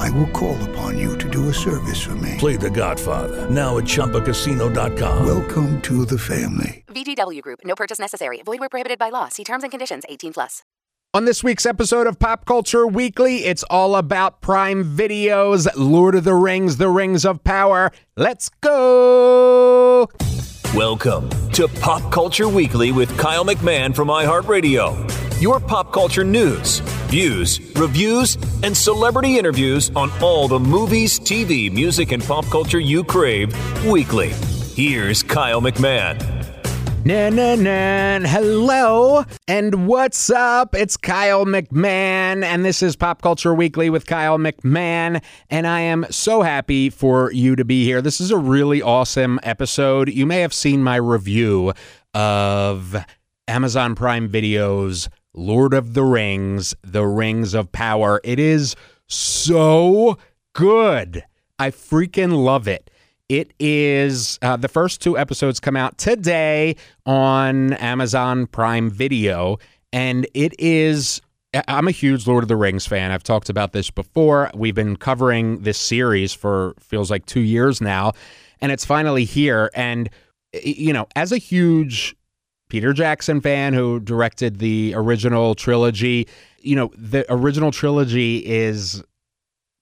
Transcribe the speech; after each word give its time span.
I 0.00 0.08
will 0.12 0.28
call 0.28 0.56
upon 0.70 0.96
you 0.96 1.18
to 1.18 1.28
do 1.28 1.50
a 1.50 1.54
service 1.54 2.00
for 2.00 2.14
me. 2.16 2.36
Play 2.38 2.56
The 2.56 2.70
Godfather 2.70 3.48
now 3.50 3.76
at 3.76 3.84
ChumbaCasino.com. 3.84 5.26
Welcome 5.26 5.82
to 5.82 6.06
the 6.06 6.18
family. 6.18 6.84
VGW 6.88 7.42
Group. 7.42 7.60
No 7.64 7.74
purchase 7.74 7.98
necessary. 7.98 8.40
Void 8.42 8.60
where 8.60 8.70
prohibited 8.70 8.98
by 8.98 9.10
law. 9.10 9.28
See 9.28 9.44
terms 9.44 9.62
and 9.62 9.70
conditions. 9.70 10.04
18 10.08 10.32
plus. 10.32 10.62
On 11.12 11.26
this 11.26 11.44
week's 11.44 11.66
episode 11.66 12.06
of 12.06 12.18
Pop 12.18 12.46
Culture 12.46 12.86
Weekly, 12.86 13.44
it's 13.44 13.62
all 13.64 13.96
about 13.96 14.40
Prime 14.40 14.84
Video's 14.84 15.68
Lord 15.76 16.14
of 16.14 16.24
the 16.24 16.34
Rings, 16.34 16.78
The 16.78 16.88
Rings 16.88 17.26
of 17.26 17.44
Power. 17.44 17.90
Let's 18.16 18.48
go! 18.48 20.08
Welcome 20.74 21.28
to 21.50 21.66
Pop 21.66 22.12
Culture 22.12 22.48
Weekly 22.48 22.92
with 22.92 23.18
Kyle 23.18 23.44
McMahon 23.44 23.94
from 23.94 24.08
iHeartRadio. 24.08 25.19
Your 25.40 25.58
pop 25.58 25.90
culture 25.90 26.22
news, 26.22 26.80
views, 27.08 27.60
reviews, 27.74 28.36
and 28.62 28.76
celebrity 28.76 29.38
interviews 29.38 29.90
on 29.96 30.10
all 30.20 30.48
the 30.48 30.60
movies, 30.60 31.18
TV, 31.18 31.72
music, 31.72 32.12
and 32.12 32.22
pop 32.22 32.44
culture 32.48 32.78
you 32.78 33.02
crave 33.02 33.54
weekly. 33.86 34.28
Here's 34.76 35.22
Kyle 35.22 35.62
McMahon. 35.62 36.18
Na 37.06 37.30
na 37.30 37.54
na. 37.54 38.28
Hello 38.28 39.24
and 39.48 39.86
what's 39.86 40.28
up? 40.28 40.74
It's 40.74 40.98
Kyle 40.98 41.46
McMahon, 41.46 42.44
and 42.44 42.62
this 42.62 42.82
is 42.82 42.94
Pop 42.94 43.22
Culture 43.22 43.54
Weekly 43.54 43.88
with 43.88 44.04
Kyle 44.04 44.36
McMahon. 44.36 45.22
And 45.48 45.66
I 45.66 45.80
am 45.80 46.04
so 46.10 46.42
happy 46.42 46.90
for 46.90 47.32
you 47.32 47.56
to 47.56 47.64
be 47.64 47.86
here. 47.86 48.02
This 48.02 48.20
is 48.20 48.30
a 48.30 48.36
really 48.36 48.82
awesome 48.82 49.40
episode. 49.42 50.10
You 50.10 50.26
may 50.26 50.40
have 50.40 50.52
seen 50.52 50.84
my 50.84 50.96
review 50.96 51.72
of 52.12 52.94
Amazon 53.48 53.94
Prime 53.94 54.28
Video's 54.28 55.08
Lord 55.34 55.74
of 55.74 55.94
the 55.94 56.02
Rings, 56.02 56.74
The 56.82 57.06
Rings 57.06 57.54
of 57.54 57.70
Power. 57.72 58.20
It 58.24 58.38
is 58.38 58.74
so 59.06 60.18
good. 60.52 61.24
I 61.58 61.70
freaking 61.70 62.44
love 62.44 62.66
it. 62.66 62.90
It 63.28 63.52
is 63.60 64.38
uh, 64.42 64.56
the 64.56 64.68
first 64.68 65.00
two 65.00 65.16
episodes 65.16 65.60
come 65.60 65.76
out 65.76 65.98
today 65.98 66.74
on 67.06 67.74
Amazon 67.74 68.46
Prime 68.46 68.90
Video, 68.90 69.58
and 69.92 70.26
it 70.34 70.52
is. 70.58 71.20
I'm 71.66 71.88
a 71.88 71.92
huge 71.92 72.28
Lord 72.28 72.44
of 72.44 72.48
the 72.48 72.56
Rings 72.56 72.86
fan. 72.86 73.10
I've 73.10 73.24
talked 73.24 73.48
about 73.48 73.72
this 73.72 73.90
before. 73.90 74.50
We've 74.54 74.74
been 74.74 74.96
covering 74.96 75.62
this 75.62 75.78
series 75.78 76.32
for 76.32 76.74
feels 76.78 77.10
like 77.10 77.26
two 77.26 77.40
years 77.40 77.80
now, 77.80 78.12
and 78.60 78.72
it's 78.72 78.84
finally 78.84 79.24
here. 79.24 79.70
And 79.74 80.10
you 80.52 80.92
know, 80.92 81.06
as 81.14 81.30
a 81.30 81.38
huge 81.38 82.16
Peter 82.70 82.92
Jackson 82.94 83.40
fan 83.40 83.74
who 83.74 84.00
directed 84.00 84.58
the 84.58 84.94
original 84.96 85.54
trilogy. 85.54 86.26
You 86.60 86.76
know, 86.76 86.90
the 86.96 87.26
original 87.28 87.70
trilogy 87.70 88.38
is 88.46 89.02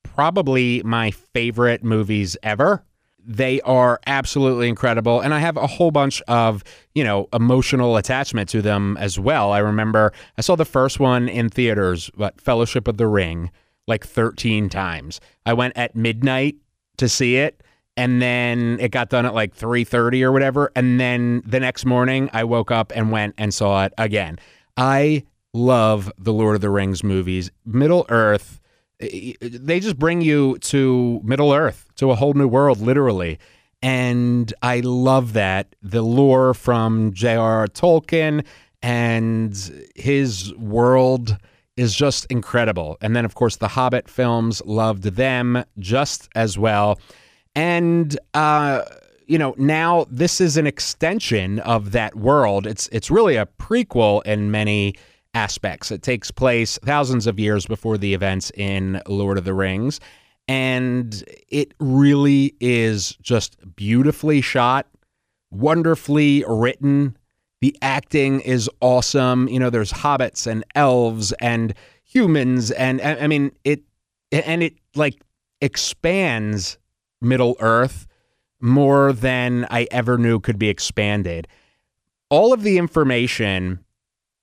probably 0.03 0.83
my 0.83 1.13
favorite 1.13 1.85
movies 1.85 2.37
ever. 2.43 2.85
They 3.25 3.61
are 3.61 4.01
absolutely 4.07 4.69
incredible. 4.69 5.21
And 5.21 5.35
I 5.35 5.39
have 5.39 5.59
a 5.59 5.67
whole 5.67 5.91
bunch 5.91 6.23
of, 6.23 6.65
you 6.95 7.05
know, 7.05 7.29
emotional 7.33 7.97
attachment 7.99 8.49
to 8.51 8.63
them 8.63 8.97
as 8.97 9.19
well. 9.19 9.53
I 9.53 9.59
remember 9.59 10.13
I 10.39 10.41
saw 10.41 10.57
the 10.57 10.65
first 10.65 10.99
one 10.99 11.29
in 11.29 11.51
theaters, 11.51 12.11
but 12.17 12.41
Fellowship 12.41 12.89
of 12.89 12.97
the 12.97 13.07
Ring, 13.07 13.51
like 13.87 14.05
13 14.05 14.71
times. 14.71 15.21
I 15.45 15.53
went 15.53 15.77
at 15.77 15.95
midnight 15.95 16.57
to 16.97 17.09
see 17.09 17.37
it 17.37 17.63
and 17.99 18.23
then 18.23 18.79
it 18.81 18.93
got 18.93 19.11
done 19.11 19.27
at 19.27 19.35
like 19.35 19.55
3:30 19.55 20.23
or 20.23 20.33
whatever 20.33 20.71
and 20.77 21.01
then 21.01 21.43
the 21.45 21.59
next 21.59 21.85
morning 21.85 22.31
I 22.33 22.45
woke 22.45 22.71
up 22.71 22.93
and 22.95 23.11
went 23.11 23.35
and 23.37 23.53
saw 23.53 23.85
it 23.85 23.93
again. 23.99 24.39
I 24.77 25.25
love 25.53 26.11
the 26.17 26.33
Lord 26.33 26.55
of 26.55 26.61
the 26.61 26.71
Rings 26.71 27.03
movies. 27.03 27.51
Middle 27.67 28.07
Earth 28.09 28.61
eh, 29.01 29.33
eh, 29.43 29.49
they 29.51 29.81
just 29.81 29.99
bring 29.99 30.21
you 30.21 30.59
to 30.59 31.21
Middle 31.25 31.53
Earth, 31.53 31.91
to 31.97 32.13
a 32.13 32.15
whole 32.15 32.35
new 32.35 32.47
world 32.47 32.81
literally. 32.81 33.39
And 33.83 34.53
I 34.63 34.81
love 34.81 35.33
that 35.33 35.75
the 35.83 36.03
lore 36.03 36.55
from 36.55 37.13
J.R.R. 37.13 37.67
Tolkien 37.67 38.45
and 38.81 39.89
his 39.97 40.55
world 40.55 41.37
is 41.77 41.97
just 41.97 42.27
incredible. 42.27 42.97
And 43.01 43.17
then 43.17 43.25
of 43.25 43.35
course 43.35 43.57
the 43.57 43.69
Hobbit 43.69 44.09
films 44.09 44.63
loved 44.65 45.03
them 45.03 45.65
just 45.81 46.29
as 46.37 46.57
well. 46.57 47.01
And 47.55 48.19
uh, 48.35 48.83
you 49.29 49.39
know, 49.39 49.55
now 49.59 50.07
this 50.11 50.41
is 50.41 50.57
an 50.57 50.67
extension 50.67 51.61
of 51.61 51.93
that 51.93 52.17
world. 52.17 52.67
It's 52.67 52.89
it's 52.89 53.11
really 53.11 53.37
a 53.37 53.47
prequel 53.47 54.25
in 54.25 54.51
many 54.51 54.95
aspects. 55.35 55.93
It 55.93 56.03
takes 56.03 56.31
place 56.31 56.79
thousands 56.83 57.27
of 57.27 57.39
years 57.39 57.67
before 57.67 57.99
the 57.99 58.15
events 58.15 58.51
in 58.57 59.01
Lord 59.07 59.37
of 59.37 59.45
the 59.45 59.53
Rings, 59.53 60.01
and 60.49 61.23
it 61.49 61.75
really 61.79 62.55
is 62.59 63.17
just 63.21 63.59
beautifully 63.77 64.41
shot, 64.41 64.87
wonderfully 65.51 66.43
written. 66.49 67.17
The 67.61 67.77
acting 67.83 68.41
is 68.41 68.71
awesome. 68.81 69.47
You 69.49 69.61
know, 69.61 69.69
there's 69.69 69.93
hobbits 69.93 70.47
and 70.47 70.65
elves 70.75 71.33
and 71.33 71.75
humans, 72.03 72.71
and 72.71 73.03
I 73.03 73.27
mean 73.27 73.53
it, 73.65 73.83
and 74.33 74.63
it 74.63 74.75
like 74.95 75.21
expands 75.61 76.79
Middle 77.21 77.57
Earth 77.61 78.07
more 78.61 79.13
than 79.13 79.67
I 79.71 79.87
ever 79.91 80.19
knew 80.19 80.41
could 80.41 80.59
be 80.59 80.69
expanded. 80.69 81.47
All 82.31 82.53
of 82.53 82.63
the 82.63 82.79
information, 82.79 83.85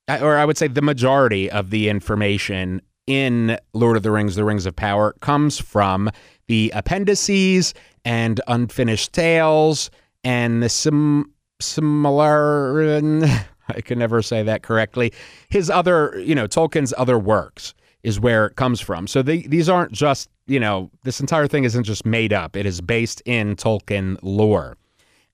or 0.09 0.38
I 0.38 0.46
would 0.46 0.58
say 0.58 0.68
the 0.68 0.81
majority 0.81 1.50
of 1.50 1.69
the 1.69 1.90
information 1.90 2.81
in 3.08 3.58
Lord 3.74 3.97
of 3.97 4.03
the 4.03 4.12
Rings, 4.12 4.35
The 4.35 4.44
Rings 4.44 4.66
of 4.66 4.75
Power, 4.75 5.14
comes 5.22 5.59
from 5.59 6.09
the 6.47 6.72
appendices 6.74 7.74
and 8.03 8.41
unfinished 8.47 9.14
tales 9.14 9.91
and 10.24 10.64
the 10.64 10.69
sim- 10.69 11.31
similar. 11.62 13.00
I 13.68 13.81
can 13.81 14.00
never 14.00 14.22
say 14.22 14.44
that 14.44 14.64
correctly. 14.64 15.12
His 15.50 15.69
other, 15.69 16.19
you 16.19 16.35
know, 16.35 16.47
Tolkien's 16.47 16.94
other 16.97 17.19
works 17.19 17.74
is 18.06 18.20
where 18.20 18.46
it 18.46 18.56
comes 18.56 18.80
from. 18.80 19.08
So 19.08 19.24
they, 19.24 19.40
these 19.42 19.68
aren't 19.68 19.92
just, 19.92 20.30
you 20.46 20.60
know, 20.60 20.92
this 21.04 21.20
entire 21.20 21.48
thing 21.48 21.64
isn't 21.64 21.84
just 21.84 22.06
made 22.06 22.32
up. 22.32 22.56
It 22.56 22.68
is 22.68 22.80
based 22.80 23.22
in 23.26 23.56
Tolkien 23.56 24.18
lore. 24.22 24.78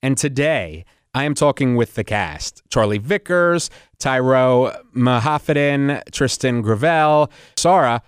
And 0.02 0.18
today, 0.18 0.86
I 1.14 1.26
am 1.26 1.36
talking 1.36 1.76
with 1.76 1.96
the 1.96 2.06
cast 2.06 2.64
Charlie 2.70 2.98
Vickers, 2.98 3.70
Tyroe 4.00 4.74
Muhafidin, 4.96 6.02
Trystan 6.12 6.64
Gravelle, 6.64 7.30
Sara 7.58 8.02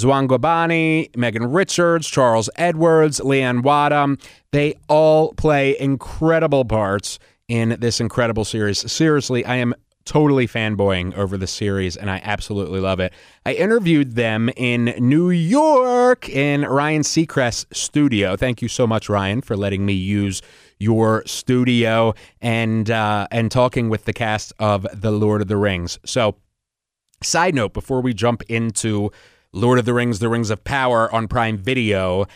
Zwangobani, 0.00 1.14
Megan 1.16 1.52
Richards, 1.52 2.08
Charles 2.08 2.50
Edwards, 2.56 3.20
Leon 3.20 3.62
Wadham. 3.62 4.18
They 4.50 4.74
all 4.88 5.32
play 5.34 5.78
incredible 5.78 6.64
parts 6.64 7.20
in 7.46 7.76
this 7.78 8.00
incredible 8.00 8.44
series. 8.44 8.90
Seriously, 8.90 9.44
I 9.44 9.56
am 9.56 9.74
totally 10.04 10.46
fanboying 10.46 11.14
over 11.16 11.36
the 11.36 11.46
series, 11.46 11.96
and 11.96 12.10
I 12.10 12.20
absolutely 12.24 12.80
love 12.80 13.00
it. 13.00 13.12
I 13.44 13.52
interviewed 13.52 14.14
them 14.14 14.50
in 14.56 14.94
New 14.98 15.30
York 15.30 16.28
in 16.28 16.62
Ryan 16.62 17.02
Seacrest's 17.02 17.66
studio. 17.78 18.36
Thank 18.36 18.62
you 18.62 18.68
so 18.68 18.86
much, 18.86 19.08
Ryan, 19.08 19.40
for 19.40 19.56
letting 19.56 19.84
me 19.84 19.92
use 19.92 20.42
your 20.78 21.22
studio 21.26 22.14
and 22.40 22.90
uh, 22.90 23.28
and 23.30 23.50
talking 23.50 23.88
with 23.88 24.04
the 24.06 24.12
cast 24.12 24.52
of 24.58 24.86
The 24.92 25.10
Lord 25.10 25.42
of 25.42 25.48
the 25.48 25.56
Rings. 25.56 25.98
So, 26.04 26.36
side 27.22 27.54
note 27.54 27.74
before 27.74 28.00
we 28.00 28.14
jump 28.14 28.42
into 28.48 29.10
Lord 29.52 29.78
of 29.78 29.84
the 29.84 29.94
Rings: 29.94 30.18
The 30.18 30.28
Rings 30.28 30.50
of 30.50 30.64
Power 30.64 31.12
on 31.14 31.28
Prime 31.28 31.58
Video, 31.58 32.26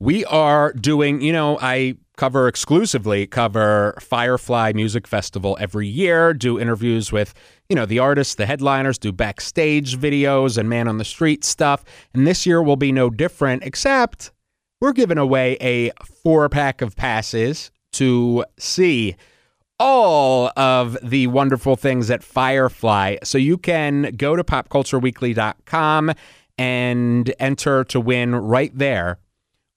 we 0.00 0.24
are 0.26 0.72
doing. 0.72 1.20
You 1.20 1.32
know, 1.32 1.58
I 1.60 1.96
cover 2.16 2.48
exclusively 2.48 3.26
cover 3.26 3.96
Firefly 4.00 4.72
Music 4.74 5.06
Festival 5.06 5.56
every 5.60 5.86
year, 5.86 6.34
do 6.34 6.58
interviews 6.58 7.12
with, 7.12 7.32
you 7.68 7.76
know, 7.76 7.86
the 7.86 8.00
artists, 8.00 8.34
the 8.34 8.44
headliners, 8.46 8.98
do 8.98 9.12
backstage 9.12 9.96
videos 9.96 10.58
and 10.58 10.68
man 10.68 10.88
on 10.88 10.98
the 10.98 11.04
street 11.04 11.44
stuff. 11.44 11.84
And 12.12 12.26
this 12.26 12.44
year 12.44 12.62
will 12.62 12.76
be 12.76 12.92
no 12.92 13.08
different, 13.08 13.62
except 13.62 14.32
we're 14.80 14.92
giving 14.92 15.18
away 15.18 15.56
a 15.60 15.92
four 16.22 16.48
pack 16.48 16.82
of 16.82 16.96
passes 16.96 17.70
to 17.92 18.44
see 18.58 19.16
all 19.80 20.50
of 20.56 20.98
the 21.02 21.28
wonderful 21.28 21.76
things 21.76 22.10
at 22.10 22.24
Firefly. 22.24 23.16
So 23.22 23.38
you 23.38 23.56
can 23.56 24.14
go 24.16 24.34
to 24.34 24.42
popcultureweekly.com 24.42 26.12
and 26.58 27.34
enter 27.38 27.84
to 27.84 28.00
win 28.00 28.34
right 28.34 28.76
there. 28.76 29.18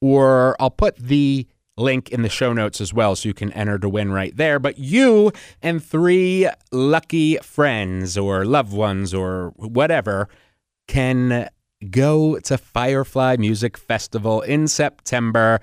Or 0.01 0.56
I'll 0.59 0.71
put 0.71 0.98
the 0.98 1.48
link 1.77 2.09
in 2.09 2.21
the 2.21 2.30
show 2.30 2.53
notes 2.53 2.81
as 2.81 2.94
well, 2.94 3.15
so 3.15 3.30
you 3.30 3.33
can 3.33 3.51
enter 3.53 3.77
to 3.80 3.88
win 3.88 4.12
right 4.12 4.36
there. 4.36 4.59
But 4.59 4.77
you 4.77 5.31
and 5.62 5.83
three 5.83 6.50
lucky 6.71 7.38
friends 7.38 8.18
or 8.18 8.45
loved 8.45 8.74
ones 8.74 9.13
or 9.13 9.53
whatever 9.56 10.27
can 10.88 11.50
go 11.89 12.39
to 12.39 12.57
Firefly 12.57 13.38
Music 13.39 13.77
Festival 13.77 14.42
in 14.42 14.68
September 14.68 15.59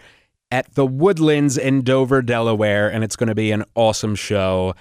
at 0.50 0.74
the 0.74 0.86
Woodlands 0.86 1.58
in 1.58 1.82
Dover, 1.82 2.22
Delaware, 2.22 2.90
and 2.90 3.04
it's 3.04 3.16
going 3.16 3.28
to 3.28 3.34
be 3.34 3.52
an 3.52 3.64
awesome 3.74 4.14
show. 4.14 4.74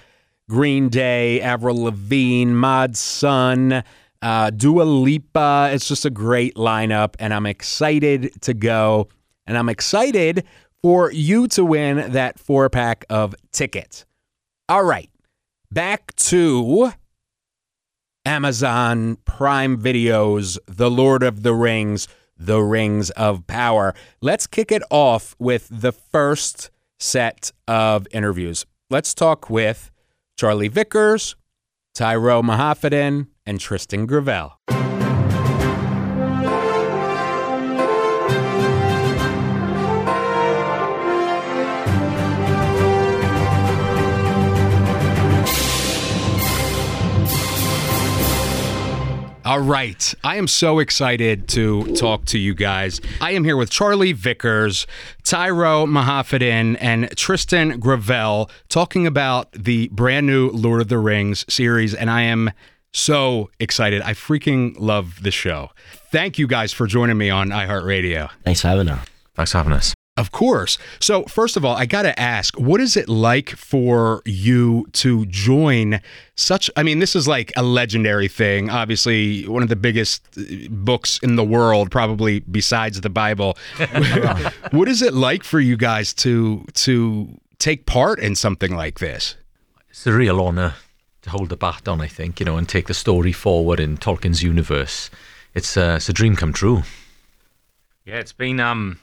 Green 0.48 0.88
Day, 0.88 1.40
Avril 1.42 1.84
Lavigne, 1.84 2.52
Mod 2.52 2.96
Sun, 2.96 3.84
uh, 4.22 4.50
Dua 4.50 4.82
Lipa. 4.82 5.70
It's 5.72 5.86
just 5.86 6.06
a 6.06 6.10
great 6.10 6.54
lineup, 6.54 7.14
and 7.18 7.34
I'm 7.34 7.44
excited 7.44 8.40
to 8.42 8.54
go. 8.54 9.08
And 9.48 9.56
I'm 9.56 9.70
excited 9.70 10.44
for 10.82 11.10
you 11.10 11.48
to 11.48 11.64
win 11.64 12.12
that 12.12 12.38
four 12.38 12.68
pack 12.68 13.04
of 13.08 13.34
tickets. 13.50 14.04
All 14.68 14.84
right, 14.84 15.10
back 15.72 16.14
to 16.16 16.92
Amazon 18.26 19.16
Prime 19.24 19.80
Videos, 19.80 20.58
The 20.66 20.90
Lord 20.90 21.22
of 21.22 21.42
the 21.42 21.54
Rings, 21.54 22.06
The 22.36 22.60
Rings 22.60 23.08
of 23.10 23.46
Power. 23.46 23.94
Let's 24.20 24.46
kick 24.46 24.70
it 24.70 24.82
off 24.90 25.34
with 25.38 25.66
the 25.70 25.92
first 25.92 26.70
set 27.00 27.50
of 27.66 28.06
interviews. 28.10 28.66
Let's 28.90 29.14
talk 29.14 29.48
with 29.48 29.90
Charlie 30.36 30.68
Vickers, 30.68 31.36
Tyroe 31.96 32.42
Muhafidin, 32.42 33.28
and 33.46 33.58
Trystan 33.58 34.06
Gravelle. 34.06 34.77
All 49.48 49.60
right. 49.60 50.14
I 50.22 50.36
am 50.36 50.46
so 50.46 50.78
excited 50.78 51.48
to 51.48 51.96
talk 51.96 52.26
to 52.26 52.38
you 52.38 52.52
guys. 52.52 53.00
I 53.18 53.30
am 53.30 53.44
here 53.44 53.56
with 53.56 53.70
Charlie 53.70 54.12
Vickers, 54.12 54.86
Tyroe 55.22 55.86
Muhafidin, 55.86 56.76
and 56.82 57.08
Trystan 57.16 57.78
Gravelle 57.78 58.50
talking 58.68 59.06
about 59.06 59.50
the 59.52 59.88
brand 59.88 60.26
new 60.26 60.50
Lord 60.50 60.82
of 60.82 60.88
the 60.88 60.98
Rings 60.98 61.46
series. 61.48 61.94
And 61.94 62.10
I 62.10 62.24
am 62.24 62.50
so 62.92 63.48
excited. 63.58 64.02
I 64.02 64.12
freaking 64.12 64.78
love 64.78 65.22
the 65.22 65.30
show. 65.30 65.70
Thank 66.12 66.38
you 66.38 66.46
guys 66.46 66.74
for 66.74 66.86
joining 66.86 67.16
me 67.16 67.30
on 67.30 67.48
iHeartRadio. 67.48 68.28
Thanks 68.44 68.60
for 68.60 68.68
having 68.68 68.90
us. 68.90 69.08
Thanks 69.34 69.52
for 69.52 69.56
having 69.56 69.72
us. 69.72 69.94
Of 70.18 70.32
course. 70.32 70.78
So, 70.98 71.22
first 71.26 71.56
of 71.56 71.64
all, 71.64 71.76
I 71.76 71.86
got 71.86 72.02
to 72.02 72.18
ask, 72.18 72.58
what 72.58 72.80
is 72.80 72.96
it 72.96 73.08
like 73.08 73.50
for 73.50 74.20
you 74.24 74.88
to 74.94 75.24
join 75.26 76.00
such? 76.34 76.68
I 76.76 76.82
mean, 76.82 76.98
this 76.98 77.14
is 77.14 77.28
like 77.28 77.52
a 77.56 77.62
legendary 77.62 78.26
thing. 78.26 78.68
Obviously, 78.68 79.46
one 79.46 79.62
of 79.62 79.68
the 79.68 79.76
biggest 79.76 80.26
uh, 80.36 80.42
books 80.70 81.20
in 81.22 81.36
the 81.36 81.44
world, 81.44 81.92
probably 81.92 82.40
besides 82.40 83.00
the 83.00 83.08
Bible. 83.08 83.56
what 84.72 84.88
is 84.88 85.02
it 85.02 85.14
like 85.14 85.44
for 85.44 85.60
you 85.60 85.76
guys 85.76 86.12
to 86.14 86.64
to 86.74 87.28
take 87.60 87.86
part 87.86 88.18
in 88.18 88.34
something 88.34 88.74
like 88.74 88.98
this? 88.98 89.36
It's 89.88 90.04
a 90.04 90.12
real 90.12 90.40
honour 90.40 90.74
to 91.22 91.30
hold 91.30 91.48
the 91.48 91.56
baton, 91.56 92.00
I 92.00 92.08
think, 92.08 92.40
you 92.40 92.46
know, 92.46 92.56
and 92.56 92.68
take 92.68 92.88
the 92.88 92.94
story 92.94 93.30
forward 93.30 93.78
in 93.78 93.96
Tolkien's 93.98 94.42
universe. 94.42 95.10
It's 95.54 95.76
uh, 95.76 95.94
it's 95.98 96.08
a 96.08 96.12
dream 96.12 96.34
come 96.34 96.52
true. 96.52 96.82
Yeah, 98.04 98.16
it's 98.16 98.32
been 98.32 98.58
um, 98.58 98.98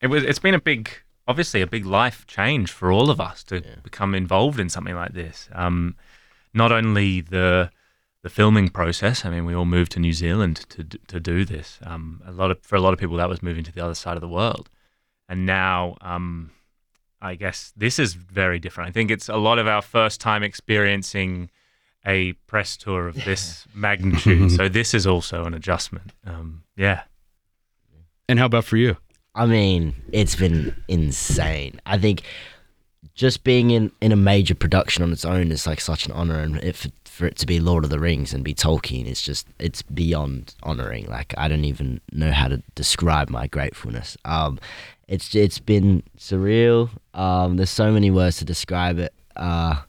it 0.00 0.08
was 0.08 0.24
it's 0.24 0.38
been 0.38 0.54
a 0.54 0.60
big, 0.60 0.90
obviously 1.26 1.60
a 1.60 1.66
big 1.66 1.86
life 1.86 2.26
change 2.26 2.70
for 2.72 2.90
all 2.90 3.10
of 3.10 3.20
us 3.20 3.44
to 3.44 3.62
become 3.82 4.14
involved 4.14 4.58
in 4.58 4.68
something 4.68 4.94
like 4.94 5.12
this. 5.12 5.48
Um, 5.52 5.96
not 6.54 6.72
only 6.72 7.20
the 7.20 7.70
the 8.22 8.28
filming 8.30 8.68
process. 8.68 9.24
I 9.24 9.30
mean, 9.30 9.46
we 9.46 9.54
all 9.54 9.64
moved 9.64 9.92
to 9.92 10.00
New 10.00 10.12
Zealand 10.12 10.66
to 10.70 10.84
to 10.84 11.20
do 11.20 11.44
this. 11.44 11.78
Um, 11.82 12.22
a 12.26 12.32
lot 12.32 12.50
of 12.50 12.62
for 12.62 12.76
a 12.76 12.80
lot 12.80 12.92
of 12.92 12.98
people 12.98 13.16
that 13.16 13.28
was 13.28 13.42
moving 13.42 13.64
to 13.64 13.72
the 13.72 13.82
other 13.82 13.94
side 13.94 14.16
of 14.16 14.20
the 14.20 14.28
world, 14.28 14.68
and 15.28 15.46
now 15.46 15.96
um, 16.00 16.50
I 17.20 17.34
guess 17.34 17.72
this 17.76 17.98
is 17.98 18.14
very 18.14 18.58
different. 18.58 18.88
I 18.88 18.92
think 18.92 19.10
it's 19.10 19.28
a 19.28 19.36
lot 19.36 19.58
of 19.58 19.66
our 19.66 19.82
first 19.82 20.20
time 20.20 20.42
experiencing 20.42 21.50
a 22.06 22.32
press 22.46 22.76
tour 22.76 23.08
of 23.08 23.24
this 23.24 23.66
magnitude. 23.74 24.52
so 24.52 24.68
this 24.78 24.94
is 24.94 25.06
also 25.06 25.44
an 25.44 25.54
adjustment. 25.54 26.12
Um, 26.26 26.64
yeah. 26.76 27.02
And 28.28 28.38
how 28.38 28.46
about 28.46 28.64
for 28.64 28.76
you? 28.76 28.96
I 29.34 29.46
mean, 29.46 29.94
it's 30.12 30.34
been 30.34 30.74
insane. 30.88 31.80
I 31.86 31.98
think 31.98 32.22
just 33.14 33.44
being 33.44 33.70
in, 33.70 33.92
in 34.00 34.12
a 34.12 34.16
major 34.16 34.54
production 34.54 35.02
on 35.02 35.12
its 35.12 35.24
own 35.24 35.52
is 35.52 35.66
like 35.66 35.80
such 35.80 36.06
an 36.06 36.12
honor, 36.12 36.40
and 36.40 36.62
if 36.64 36.86
for 37.04 37.26
it 37.26 37.36
to 37.36 37.46
be 37.46 37.60
Lord 37.60 37.84
of 37.84 37.90
the 37.90 38.00
Rings 38.00 38.32
and 38.32 38.42
be 38.42 38.54
Tolkien, 38.54 39.06
it's 39.06 39.22
just 39.22 39.46
it's 39.58 39.82
beyond 39.82 40.54
honoring. 40.62 41.06
Like 41.06 41.34
I 41.36 41.48
don't 41.48 41.64
even 41.64 42.00
know 42.12 42.32
how 42.32 42.48
to 42.48 42.62
describe 42.74 43.28
my 43.28 43.46
gratefulness. 43.46 44.16
Um, 44.24 44.58
it's 45.06 45.34
it's 45.34 45.58
been 45.58 46.02
surreal. 46.16 46.88
Um, 47.14 47.56
there's 47.56 47.70
so 47.70 47.92
many 47.92 48.10
words 48.10 48.38
to 48.38 48.44
describe 48.44 48.98
it. 48.98 49.12
Uh, 49.36 49.82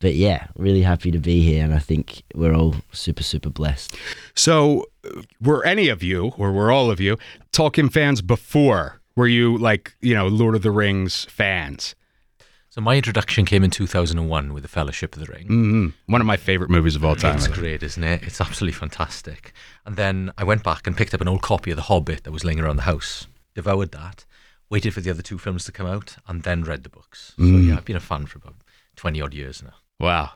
but 0.00 0.14
yeah, 0.14 0.46
really 0.56 0.82
happy 0.82 1.10
to 1.10 1.18
be 1.18 1.40
here, 1.42 1.64
and 1.64 1.74
I 1.74 1.78
think 1.80 2.22
we're 2.34 2.54
all 2.54 2.76
super 2.92 3.22
super 3.22 3.50
blessed. 3.50 3.96
So, 4.34 4.86
were 5.40 5.64
any 5.64 5.88
of 5.88 6.02
you, 6.02 6.32
or 6.38 6.52
were 6.52 6.70
all 6.70 6.90
of 6.90 7.00
you, 7.00 7.16
Tolkien 7.52 7.92
fans 7.92 8.22
before? 8.22 9.00
Were 9.16 9.26
you 9.26 9.58
like, 9.58 9.94
you 10.00 10.14
know, 10.14 10.28
Lord 10.28 10.54
of 10.54 10.62
the 10.62 10.70
Rings 10.70 11.24
fans? 11.24 11.94
So 12.70 12.80
my 12.80 12.94
introduction 12.96 13.44
came 13.44 13.64
in 13.64 13.70
2001 13.70 14.52
with 14.52 14.62
The 14.62 14.68
Fellowship 14.68 15.16
of 15.16 15.26
the 15.26 15.32
Ring. 15.32 15.46
hmm 15.48 15.88
One 16.06 16.20
of 16.20 16.26
my 16.28 16.36
favorite 16.36 16.70
movies 16.70 16.94
of 16.94 17.04
all 17.04 17.16
time. 17.16 17.36
It's 17.36 17.48
great, 17.48 17.82
isn't 17.82 18.04
it? 18.04 18.22
It's 18.22 18.40
absolutely 18.40 18.78
fantastic. 18.78 19.52
And 19.84 19.96
then 19.96 20.30
I 20.38 20.44
went 20.44 20.62
back 20.62 20.86
and 20.86 20.96
picked 20.96 21.14
up 21.14 21.20
an 21.20 21.26
old 21.26 21.42
copy 21.42 21.72
of 21.72 21.76
The 21.76 21.82
Hobbit 21.84 22.22
that 22.22 22.30
was 22.30 22.44
laying 22.44 22.60
around 22.60 22.76
the 22.76 22.82
house, 22.82 23.26
devoured 23.56 23.90
that, 23.92 24.24
waited 24.70 24.94
for 24.94 25.00
the 25.00 25.10
other 25.10 25.22
two 25.22 25.38
films 25.38 25.64
to 25.64 25.72
come 25.72 25.86
out, 25.88 26.16
and 26.28 26.44
then 26.44 26.62
read 26.62 26.84
the 26.84 26.90
books. 26.90 27.32
So 27.38 27.42
Mm. 27.42 27.66
yeah, 27.68 27.76
I've 27.78 27.84
been 27.84 27.96
a 27.96 28.00
fan 28.00 28.26
for 28.26 28.38
about 28.38 28.56
20 28.94 29.20
odd 29.20 29.34
years 29.34 29.60
now. 29.62 29.74
Wow. 30.00 30.30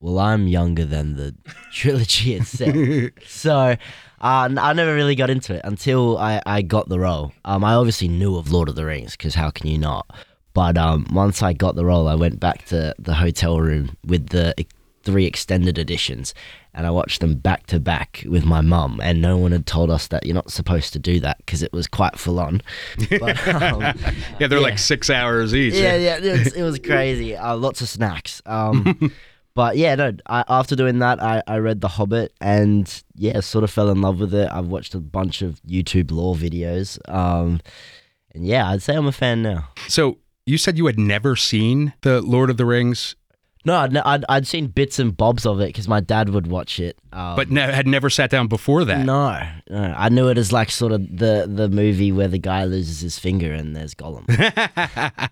Well, 0.00 0.18
I'm 0.18 0.48
younger 0.48 0.84
than 0.84 1.16
the 1.16 1.34
trilogy 1.72 2.34
itself, 2.34 2.76
so 3.26 3.76
uh, 4.20 4.44
n- 4.50 4.58
I 4.58 4.72
never 4.72 4.94
really 4.94 5.14
got 5.14 5.30
into 5.30 5.54
it 5.54 5.60
until 5.64 6.18
I, 6.18 6.42
I 6.44 6.62
got 6.62 6.88
the 6.88 6.98
role. 6.98 7.32
Um, 7.44 7.62
I 7.62 7.74
obviously 7.74 8.08
knew 8.08 8.36
of 8.36 8.50
Lord 8.50 8.68
of 8.68 8.74
the 8.74 8.84
Rings 8.84 9.12
because 9.12 9.36
how 9.36 9.50
can 9.50 9.68
you 9.68 9.78
not? 9.78 10.06
But 10.54 10.76
um, 10.76 11.06
once 11.12 11.40
I 11.42 11.52
got 11.52 11.76
the 11.76 11.84
role, 11.84 12.08
I 12.08 12.16
went 12.16 12.40
back 12.40 12.66
to 12.66 12.94
the 12.98 13.14
hotel 13.14 13.60
room 13.60 13.96
with 14.04 14.30
the 14.30 14.54
e- 14.58 14.66
three 15.04 15.24
extended 15.24 15.78
editions, 15.78 16.34
and 16.74 16.86
I 16.86 16.90
watched 16.90 17.20
them 17.20 17.34
back 17.34 17.66
to 17.68 17.78
back 17.78 18.24
with 18.26 18.44
my 18.44 18.60
mum. 18.60 19.00
And 19.02 19.20
no 19.20 19.36
one 19.36 19.52
had 19.52 19.66
told 19.66 19.90
us 19.90 20.06
that 20.08 20.24
you're 20.24 20.34
not 20.34 20.50
supposed 20.50 20.92
to 20.94 20.98
do 20.98 21.20
that 21.20 21.36
because 21.38 21.62
it 21.62 21.72
was 21.72 21.86
quite 21.86 22.18
full 22.18 22.40
on. 22.40 22.62
But, 23.20 23.46
um, 23.48 23.80
Yeah, 24.40 24.46
they're 24.46 24.58
Yeah. 24.58 24.58
like 24.58 24.78
six 24.78 25.10
hours 25.10 25.54
each. 25.54 25.74
yeah, 25.74 25.96
yeah, 25.96 26.16
it 26.16 26.38
was, 26.38 26.52
it 26.54 26.62
was 26.62 26.78
crazy. 26.78 27.36
Uh, 27.36 27.56
lots 27.56 27.80
of 27.82 27.88
snacks. 27.88 28.40
Um, 28.46 29.12
but 29.54 29.76
yeah, 29.76 29.94
no. 29.96 30.12
I, 30.26 30.44
after 30.48 30.74
doing 30.74 30.98
that, 31.00 31.22
I, 31.22 31.42
I 31.46 31.58
read 31.58 31.80
The 31.82 31.88
Hobbit 31.88 32.32
and 32.40 33.02
yeah, 33.14 33.40
sort 33.40 33.64
of 33.64 33.70
fell 33.70 33.90
in 33.90 34.00
love 34.00 34.18
with 34.20 34.32
it. 34.34 34.48
I've 34.50 34.68
watched 34.68 34.94
a 34.94 35.00
bunch 35.00 35.42
of 35.42 35.60
YouTube 35.62 36.10
lore 36.10 36.34
videos. 36.34 36.98
Um, 37.12 37.60
and 38.34 38.46
yeah, 38.46 38.68
I'd 38.70 38.80
say 38.82 38.94
I'm 38.94 39.06
a 39.06 39.12
fan 39.12 39.42
now. 39.42 39.68
So 39.88 40.16
you 40.46 40.56
said 40.56 40.78
you 40.78 40.86
had 40.86 40.98
never 40.98 41.36
seen 41.36 41.92
the 42.00 42.22
Lord 42.22 42.48
of 42.48 42.56
the 42.56 42.64
Rings, 42.64 43.14
No, 43.64 43.76
I'd, 43.76 43.96
I'd, 43.96 44.24
I'd 44.28 44.46
seen 44.46 44.66
bits 44.66 44.98
and 44.98 45.16
bobs 45.16 45.46
of 45.46 45.60
it 45.60 45.68
because 45.68 45.86
my 45.86 46.00
dad 46.00 46.30
would 46.30 46.48
watch 46.48 46.80
it. 46.80 46.98
Um, 47.12 47.36
but 47.36 47.50
ne- 47.50 47.60
had 47.60 47.86
never 47.86 48.10
sat 48.10 48.30
down 48.30 48.48
before 48.48 48.84
that. 48.84 49.06
no, 49.06 49.40
no, 49.70 49.94
I 49.96 50.08
knew 50.08 50.28
it 50.28 50.38
as 50.38 50.52
like 50.52 50.70
sort 50.70 50.92
of 50.92 51.00
the 51.16 51.48
the 51.48 51.68
movie 51.68 52.10
where 52.12 52.28
the 52.28 52.38
guy 52.38 52.64
loses 52.64 53.00
his 53.00 53.18
finger 53.18 53.52
and 53.52 53.76
there's 53.76 53.94
Gollum. 53.94 54.24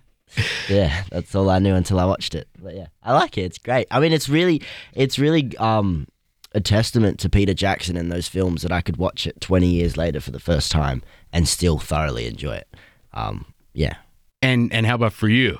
yeah, 0.68 1.04
that's 1.10 1.34
all 1.34 1.50
I 1.50 1.58
knew 1.58 1.74
until 1.74 1.98
I 1.98 2.04
watched 2.04 2.34
it. 2.34 2.48
But 2.62 2.76
yeah, 2.76 2.86
I 3.02 3.12
like 3.14 3.36
it. 3.36 3.42
It's 3.42 3.58
great. 3.58 3.86
I 3.90 4.00
mean, 4.00 4.12
it's 4.12 4.28
really, 4.28 4.62
it's 4.94 5.18
really 5.18 5.56
um, 5.58 6.06
a 6.54 6.60
testament 6.60 7.18
to 7.20 7.28
Peter 7.28 7.54
Jackson 7.54 7.96
in 7.96 8.08
those 8.08 8.28
films 8.28 8.62
that 8.62 8.72
I 8.72 8.80
could 8.80 8.96
watch 8.96 9.26
it 9.26 9.40
20 9.40 9.66
years 9.66 9.96
later 9.96 10.20
for 10.20 10.30
the 10.30 10.40
first 10.40 10.70
time 10.70 11.02
and 11.32 11.48
still 11.48 11.78
thoroughly 11.78 12.26
enjoy 12.26 12.56
it. 12.56 12.68
Um, 13.12 13.46
yeah. 13.72 13.96
And 14.42 14.72
and 14.72 14.86
how 14.86 14.94
about 14.94 15.12
for 15.12 15.28
you? 15.28 15.58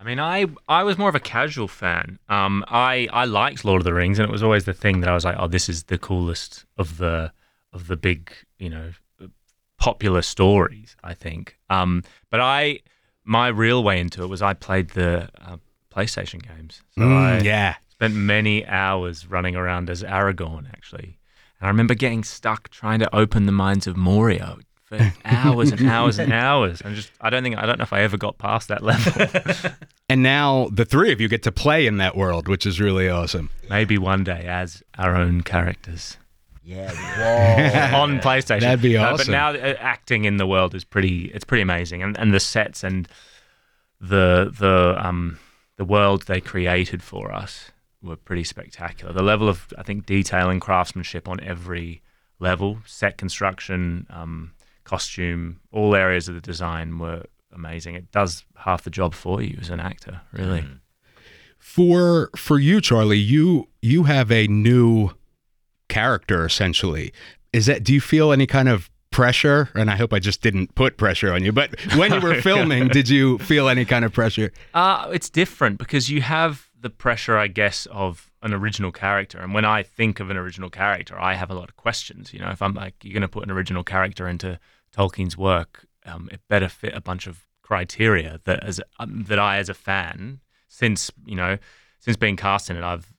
I 0.00 0.04
mean, 0.04 0.20
I 0.20 0.46
I 0.68 0.84
was 0.84 0.96
more 0.96 1.08
of 1.08 1.14
a 1.14 1.20
casual 1.20 1.68
fan. 1.68 2.18
Um, 2.28 2.64
I 2.68 3.08
I 3.12 3.24
liked 3.24 3.64
Lord 3.64 3.80
of 3.80 3.84
the 3.84 3.94
Rings, 3.94 4.18
and 4.18 4.28
it 4.28 4.32
was 4.32 4.42
always 4.42 4.64
the 4.64 4.72
thing 4.74 5.00
that 5.00 5.08
I 5.08 5.14
was 5.14 5.24
like, 5.24 5.36
oh, 5.38 5.48
this 5.48 5.68
is 5.68 5.84
the 5.84 5.98
coolest 5.98 6.64
of 6.76 6.98
the 6.98 7.32
of 7.72 7.86
the 7.88 7.96
big, 7.96 8.30
you 8.58 8.70
know, 8.70 8.92
popular 9.78 10.22
stories. 10.22 10.96
I 11.02 11.14
think. 11.14 11.58
Um, 11.68 12.02
but 12.30 12.40
I 12.40 12.80
my 13.24 13.48
real 13.48 13.82
way 13.82 14.00
into 14.00 14.22
it 14.22 14.28
was 14.28 14.40
I 14.40 14.54
played 14.54 14.90
the 14.90 15.28
uh, 15.40 15.56
PlayStation 15.94 16.42
games. 16.42 16.82
So 16.94 17.02
I 17.02 17.40
Mm, 17.40 17.44
yeah. 17.44 17.74
spent 17.88 18.14
many 18.14 18.64
hours 18.66 19.26
running 19.26 19.56
around 19.56 19.90
as 19.90 20.02
Aragorn, 20.02 20.68
actually. 20.72 21.18
And 21.60 21.66
I 21.66 21.68
remember 21.68 21.94
getting 21.94 22.22
stuck 22.24 22.68
trying 22.70 23.00
to 23.00 23.14
open 23.14 23.46
the 23.46 23.52
Mines 23.52 23.86
of 23.88 23.96
Moria. 23.96 24.56
It 24.90 25.12
for 25.12 25.12
hours 25.24 25.72
and 25.72 25.88
hours 25.88 26.18
and 26.18 26.32
hours. 26.48 26.80
And 26.80 26.94
just, 26.94 27.10
I 27.20 27.30
don't 27.30 27.42
think, 27.42 27.56
I 27.58 27.66
don't 27.66 27.78
know 27.78 27.82
if 27.82 27.92
I 27.92 28.00
ever 28.02 28.16
got 28.16 28.38
past 28.38 28.68
that 28.68 28.82
level. 28.82 29.72
And 30.10 30.22
now 30.22 30.68
the 30.72 30.86
three 30.86 31.12
of 31.12 31.20
you 31.20 31.28
get 31.28 31.42
to 31.42 31.52
play 31.52 31.86
in 31.86 31.98
that 31.98 32.16
world, 32.16 32.48
which 32.48 32.64
is 32.64 32.80
really 32.80 33.10
awesome. 33.10 33.50
Maybe 33.68 33.98
one 33.98 34.24
day 34.24 34.46
as 34.48 34.82
our 34.96 35.14
own 35.14 35.42
characters 35.42 36.16
Yeah. 36.64 36.90
Whoa. 37.92 37.98
on 38.02 38.18
PlayStation. 38.20 38.60
That'd 38.60 38.80
be 38.80 38.94
No, 38.94 39.02
awesome. 39.04 39.26
but 39.26 39.28
now 39.30 39.50
uh, 39.50 39.74
acting 39.78 40.24
in 40.24 40.38
the 40.38 40.46
world 40.46 40.74
is 40.74 40.82
pretty, 40.82 41.26
it's 41.26 41.44
pretty 41.44 41.60
amazing. 41.60 42.02
And, 42.02 42.16
and 42.18 42.32
the 42.32 42.40
sets 42.40 42.82
and 42.82 43.06
the, 44.00 44.50
the, 44.58 44.96
um, 44.98 45.38
the 45.76 45.84
world 45.84 46.22
they 46.22 46.40
created 46.40 47.02
for 47.02 47.30
us 47.30 47.70
were 48.02 48.16
pretty 48.16 48.44
spectacular. 48.44 49.12
The 49.12 49.22
level 49.22 49.46
of, 49.46 49.66
I 49.76 49.82
think, 49.82 50.06
detail 50.06 50.48
and 50.48 50.58
craftsmanship 50.58 51.28
on 51.28 51.38
every 51.40 52.00
level, 52.38 52.78
set 52.86 53.18
construction, 53.18 54.06
um, 54.08 54.52
costume, 54.88 55.60
all 55.70 55.94
areas 55.94 56.28
of 56.28 56.34
the 56.34 56.40
design 56.40 56.98
were 56.98 57.24
amazing. 57.52 57.94
It 57.94 58.10
does 58.10 58.44
half 58.56 58.82
the 58.84 58.90
job 58.90 59.14
for 59.14 59.42
you 59.42 59.58
as 59.60 59.70
an 59.70 59.80
actor, 59.80 60.22
really. 60.32 60.64
For 61.58 62.30
for 62.36 62.58
you, 62.58 62.80
Charlie, 62.80 63.18
you 63.18 63.68
you 63.82 64.04
have 64.04 64.32
a 64.32 64.46
new 64.46 65.10
character 65.88 66.46
essentially. 66.46 67.12
Is 67.52 67.66
that 67.66 67.84
do 67.84 67.92
you 67.92 68.00
feel 68.00 68.32
any 68.32 68.46
kind 68.46 68.68
of 68.68 68.90
pressure? 69.10 69.68
And 69.74 69.90
I 69.90 69.96
hope 69.96 70.12
I 70.12 70.18
just 70.18 70.42
didn't 70.42 70.74
put 70.74 70.96
pressure 70.96 71.32
on 71.32 71.44
you, 71.44 71.52
but 71.52 71.74
when 71.96 72.12
you 72.12 72.20
were 72.20 72.40
filming, 72.48 72.88
did 72.88 73.08
you 73.08 73.38
feel 73.38 73.68
any 73.68 73.84
kind 73.84 74.04
of 74.04 74.12
pressure? 74.12 74.52
Uh, 74.74 75.08
it's 75.12 75.28
different 75.28 75.78
because 75.78 76.10
you 76.10 76.22
have 76.22 76.68
the 76.80 76.90
pressure, 76.90 77.36
I 77.36 77.48
guess, 77.48 77.86
of 77.90 78.30
an 78.42 78.54
original 78.54 78.92
character. 78.92 79.38
And 79.38 79.52
when 79.52 79.64
I 79.64 79.82
think 79.82 80.20
of 80.20 80.30
an 80.30 80.36
original 80.36 80.70
character, 80.70 81.18
I 81.18 81.34
have 81.34 81.50
a 81.50 81.54
lot 81.54 81.68
of 81.68 81.76
questions. 81.76 82.32
You 82.32 82.38
know, 82.38 82.50
if 82.50 82.62
I'm 82.62 82.74
like, 82.74 82.94
you're 83.02 83.12
going 83.12 83.22
to 83.22 83.28
put 83.28 83.42
an 83.44 83.50
original 83.50 83.82
character 83.82 84.28
into 84.28 84.60
Tolkien's 84.98 85.36
work, 85.36 85.86
um, 86.04 86.28
it 86.32 86.40
better 86.48 86.68
fit 86.68 86.94
a 86.94 87.00
bunch 87.00 87.26
of 87.26 87.46
criteria 87.62 88.40
that 88.44 88.64
as 88.64 88.80
um, 88.98 89.24
that 89.28 89.38
I, 89.38 89.58
as 89.58 89.68
a 89.68 89.74
fan, 89.74 90.40
since 90.66 91.10
you 91.24 91.36
know, 91.36 91.58
since 92.00 92.16
being 92.16 92.36
cast 92.36 92.70
in 92.70 92.76
it, 92.76 92.82
I've 92.82 93.12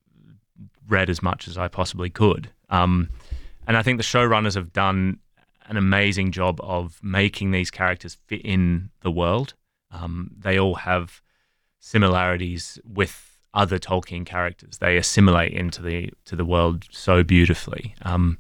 read 0.88 1.09
as 1.09 1.21
much 1.21 1.48
as 1.48 1.57
I 1.57 1.67
possibly 1.67 2.09
could. 2.09 2.50
Um, 2.69 3.09
and 3.67 3.77
I 3.77 3.83
think 3.83 3.98
the 3.98 4.03
showrunners 4.03 4.55
have 4.55 4.74
done 4.74 5.19
an 5.67 5.77
amazing 5.77 6.31
job 6.31 6.59
of 6.63 7.00
making 7.03 7.51
these 7.51 7.69
characters 7.69 8.17
fit 8.25 8.41
in 8.41 8.89
the 9.01 9.12
world. 9.12 9.53
Um, 9.91 10.31
they 10.38 10.59
all 10.59 10.75
have 10.75 11.21
similarities 11.79 12.79
with 12.83 13.38
other 13.53 13.79
Tolkien 13.79 14.25
characters. 14.25 14.79
They 14.79 14.98
assimilate 14.98 15.53
into 15.53 15.81
the 15.81 16.12
to 16.25 16.36
the 16.36 16.45
world 16.45 16.86
so 16.91 17.24
beautifully. 17.24 17.95
Um, 18.01 18.38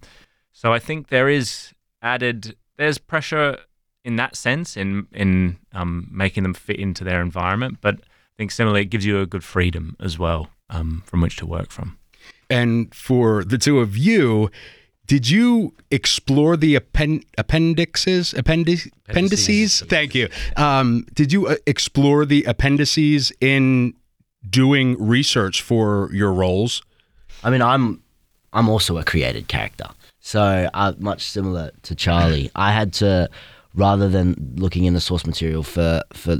so 0.51 0.73
I 0.73 0.79
think 0.79 1.07
there 1.07 1.29
is 1.29 1.73
added 2.01 2.55
there's 2.79 2.97
pressure 2.97 3.57
in 4.03 4.15
that 4.15 4.35
sense 4.35 4.75
in 4.75 5.07
in 5.11 5.57
um, 5.73 6.07
making 6.09 6.43
them 6.43 6.53
fit 6.53 6.77
into 6.79 7.03
their 7.03 7.21
environment, 7.21 7.77
but 7.81 7.95
I 7.95 8.35
think 8.37 8.51
similarly 8.51 8.81
it 8.81 8.89
gives 8.89 9.05
you 9.05 9.19
a 9.19 9.25
good 9.27 9.43
freedom 9.43 9.95
as 9.99 10.17
well 10.17 10.49
um, 10.69 11.03
from 11.05 11.21
which 11.21 11.35
to 11.37 11.45
work 11.45 11.69
from. 11.69 11.97
And 12.49 12.93
for 12.95 13.43
the 13.43 13.57
two 13.57 13.79
of 13.79 13.95
you, 13.97 14.49
did 15.05 15.29
you 15.29 15.73
explore 15.91 16.55
the 16.55 16.77
appen- 16.77 17.23
appendixes, 17.37 18.33
appendi- 18.33 18.91
appendices? 19.07 19.81
Thank 19.87 20.15
you. 20.15 20.29
Um, 20.55 21.05
did 21.13 21.33
you 21.33 21.47
uh, 21.47 21.55
explore 21.67 22.25
the 22.25 22.43
appendices 22.45 23.31
in 23.41 23.93
doing 24.49 24.95
research 24.97 25.61
for 25.61 26.09
your 26.13 26.31
roles? 26.31 26.81
I 27.43 27.49
mean, 27.49 27.61
I'm 27.61 28.01
I'm 28.53 28.69
also 28.69 28.97
a 28.97 29.03
created 29.03 29.47
character, 29.47 29.87
so 30.29 30.69
uh, 30.75 30.93
much 30.99 31.23
similar 31.23 31.71
to 31.81 31.95
Charlie. 31.95 32.51
I 32.55 32.71
had 32.71 32.93
to, 32.93 33.31
rather 33.73 34.07
than 34.07 34.53
looking 34.57 34.85
in 34.85 34.93
the 34.93 34.99
source 34.99 35.25
material 35.25 35.63
for 35.63 36.03
for 36.13 36.37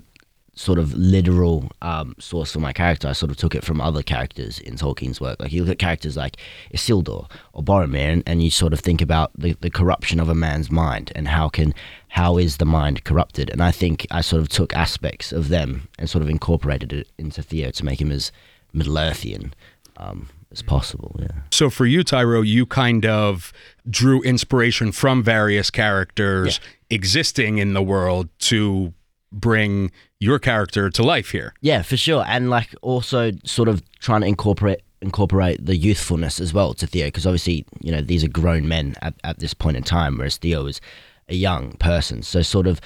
sort 0.53 0.77
of 0.77 0.93
literal 0.93 1.72
um, 1.81 2.13
source 2.19 2.51
for 2.51 2.60
my 2.60 2.72
character, 2.72 3.08
I 3.08 3.13
sort 3.13 3.31
of 3.31 3.38
took 3.38 3.55
it 3.55 3.63
from 3.63 3.81
other 3.81 4.03
characters 4.03 4.60
in 4.60 4.75
Tolkien's 4.75 5.19
work. 5.19 5.39
Like 5.39 5.51
you 5.51 5.63
look 5.63 5.72
at 5.72 5.79
characters 5.79 6.15
like 6.15 6.38
Isildur 6.72 7.31
or 7.53 7.63
Boromir, 7.63 8.13
and, 8.13 8.24
and 8.27 8.43
you 8.43 8.51
sort 8.51 8.74
of 8.74 8.79
think 8.79 9.01
about 9.01 9.31
the, 9.36 9.53
the 9.62 9.72
corruption 9.72 10.19
of 10.19 10.29
a 10.29 10.36
man's 10.36 10.69
mind 10.69 11.12
and 11.15 11.27
how 11.27 11.50
can 11.50 11.74
how 12.10 12.38
is 12.38 12.58
the 12.58 12.65
mind 12.65 13.03
corrupted. 13.05 13.50
And 13.50 13.63
I 13.63 13.72
think 13.72 14.05
I 14.12 14.22
sort 14.22 14.43
of 14.43 14.50
took 14.50 14.72
aspects 14.75 15.31
of 15.31 15.50
them 15.50 15.88
and 15.98 16.08
sort 16.08 16.22
of 16.22 16.29
incorporated 16.29 16.93
it 16.93 17.08
into 17.17 17.41
Theo 17.41 17.72
to 17.72 17.86
make 17.86 18.00
him 18.00 18.12
as 18.12 18.31
Middle 18.72 19.00
Earthian 19.00 19.53
um, 19.98 20.29
as 20.51 20.61
possible. 20.61 21.15
Yeah. 21.19 21.27
So 21.51 21.69
for 21.69 21.85
you, 21.85 22.03
Tyroe, 22.03 22.45
you 22.45 22.65
kind 22.65 23.05
of 23.05 23.53
drew 23.89 24.21
inspiration 24.23 24.91
from 24.91 25.23
various 25.23 25.69
characters 25.69 26.59
existing 26.89 27.59
in 27.59 27.73
the 27.73 27.83
world 27.83 28.29
to 28.39 28.93
bring 29.31 29.91
your 30.19 30.39
character 30.39 30.89
to 30.89 31.03
life 31.03 31.29
here. 31.29 31.53
Yeah, 31.61 31.83
for 31.83 31.97
sure, 31.97 32.25
and 32.27 32.49
like 32.49 32.73
also 32.81 33.31
sort 33.45 33.69
of 33.69 33.83
trying 33.99 34.21
to 34.21 34.27
incorporate 34.27 34.81
incorporate 35.01 35.65
the 35.65 35.77
youthfulness 35.77 36.41
as 36.41 36.53
well 36.53 36.73
to 36.73 36.85
Theo, 36.85 37.07
because 37.07 37.25
obviously 37.25 37.65
you 37.79 37.91
know 37.91 38.01
these 38.01 38.23
are 38.23 38.29
grown 38.29 38.67
men 38.67 38.95
at, 39.01 39.13
at 39.23 39.39
this 39.39 39.53
point 39.53 39.77
in 39.77 39.83
time, 39.83 40.17
whereas 40.17 40.37
Theo 40.37 40.65
is 40.65 40.81
a 41.29 41.35
young 41.35 41.73
person. 41.73 42.23
So 42.23 42.41
sort 42.41 42.67
of 42.67 42.81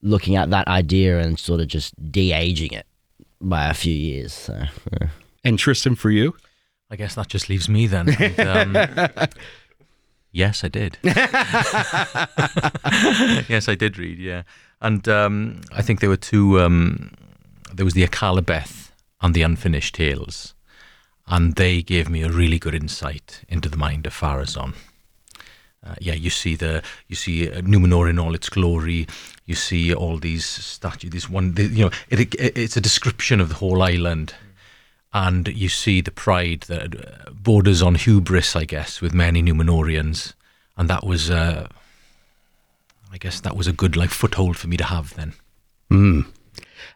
looking 0.00 0.34
at 0.34 0.50
that 0.50 0.66
idea 0.66 1.20
and 1.20 1.38
sort 1.38 1.60
of 1.60 1.68
just 1.68 1.94
de-aging 2.10 2.72
it 2.72 2.86
by 3.40 3.68
a 3.68 3.74
few 3.74 3.94
years. 3.94 4.32
So 4.32 4.64
yeah. 4.92 5.08
And 5.44 5.58
Trystan, 5.58 5.96
for 5.98 6.10
you? 6.10 6.34
I 6.92 6.96
guess 6.96 7.14
that 7.14 7.28
just 7.28 7.48
leaves 7.48 7.70
me 7.70 7.86
then. 7.86 8.10
And, 8.36 8.76
um, 8.76 9.28
yes, 10.30 10.62
I 10.62 10.68
did. 10.68 10.98
yes, 13.48 13.66
I 13.66 13.74
did 13.74 13.96
read. 13.96 14.18
Yeah, 14.18 14.42
and 14.82 15.08
um, 15.08 15.62
I 15.72 15.80
think 15.80 16.00
there 16.00 16.10
were 16.10 16.18
two. 16.18 16.60
Um, 16.60 17.12
there 17.72 17.86
was 17.86 17.94
the 17.94 18.06
Akallabeth 18.06 18.90
and 19.22 19.32
the 19.32 19.40
Unfinished 19.40 19.94
Tales, 19.94 20.52
and 21.26 21.54
they 21.54 21.80
gave 21.80 22.10
me 22.10 22.22
a 22.22 22.28
really 22.28 22.58
good 22.58 22.74
insight 22.74 23.40
into 23.48 23.70
the 23.70 23.78
mind 23.78 24.06
of 24.06 24.12
Pharazon. 24.12 24.74
Uh, 25.84 25.94
yeah, 25.98 26.12
you 26.12 26.28
see 26.28 26.56
the 26.56 26.82
you 27.08 27.16
see 27.16 27.50
uh, 27.50 27.62
Numenor 27.62 28.10
in 28.10 28.18
all 28.18 28.34
its 28.34 28.50
glory. 28.50 29.06
You 29.46 29.54
see 29.54 29.94
all 29.94 30.18
these 30.18 30.44
statues. 30.44 31.10
This 31.10 31.30
one, 31.30 31.54
the, 31.54 31.64
you 31.64 31.86
know, 31.86 31.90
it, 32.10 32.20
it, 32.20 32.58
it's 32.58 32.76
a 32.76 32.82
description 32.82 33.40
of 33.40 33.48
the 33.48 33.54
whole 33.54 33.82
island, 33.82 34.34
and 35.12 35.48
you 35.48 35.68
see 35.68 36.00
the 36.00 36.10
pride 36.10 36.62
that 36.62 36.94
uh, 36.94 37.30
borders 37.32 37.82
on 37.82 37.96
hubris, 37.96 38.56
I 38.56 38.64
guess, 38.64 39.00
with 39.00 39.12
many 39.12 39.42
Numenoreans, 39.42 40.34
and 40.76 40.88
that 40.88 41.04
was, 41.04 41.30
uh, 41.30 41.68
I 43.12 43.18
guess, 43.18 43.40
that 43.40 43.56
was 43.56 43.66
a 43.66 43.72
good 43.72 43.96
like 43.96 44.10
foothold 44.10 44.56
for 44.56 44.68
me 44.68 44.76
to 44.76 44.84
have 44.84 45.14
then. 45.14 45.34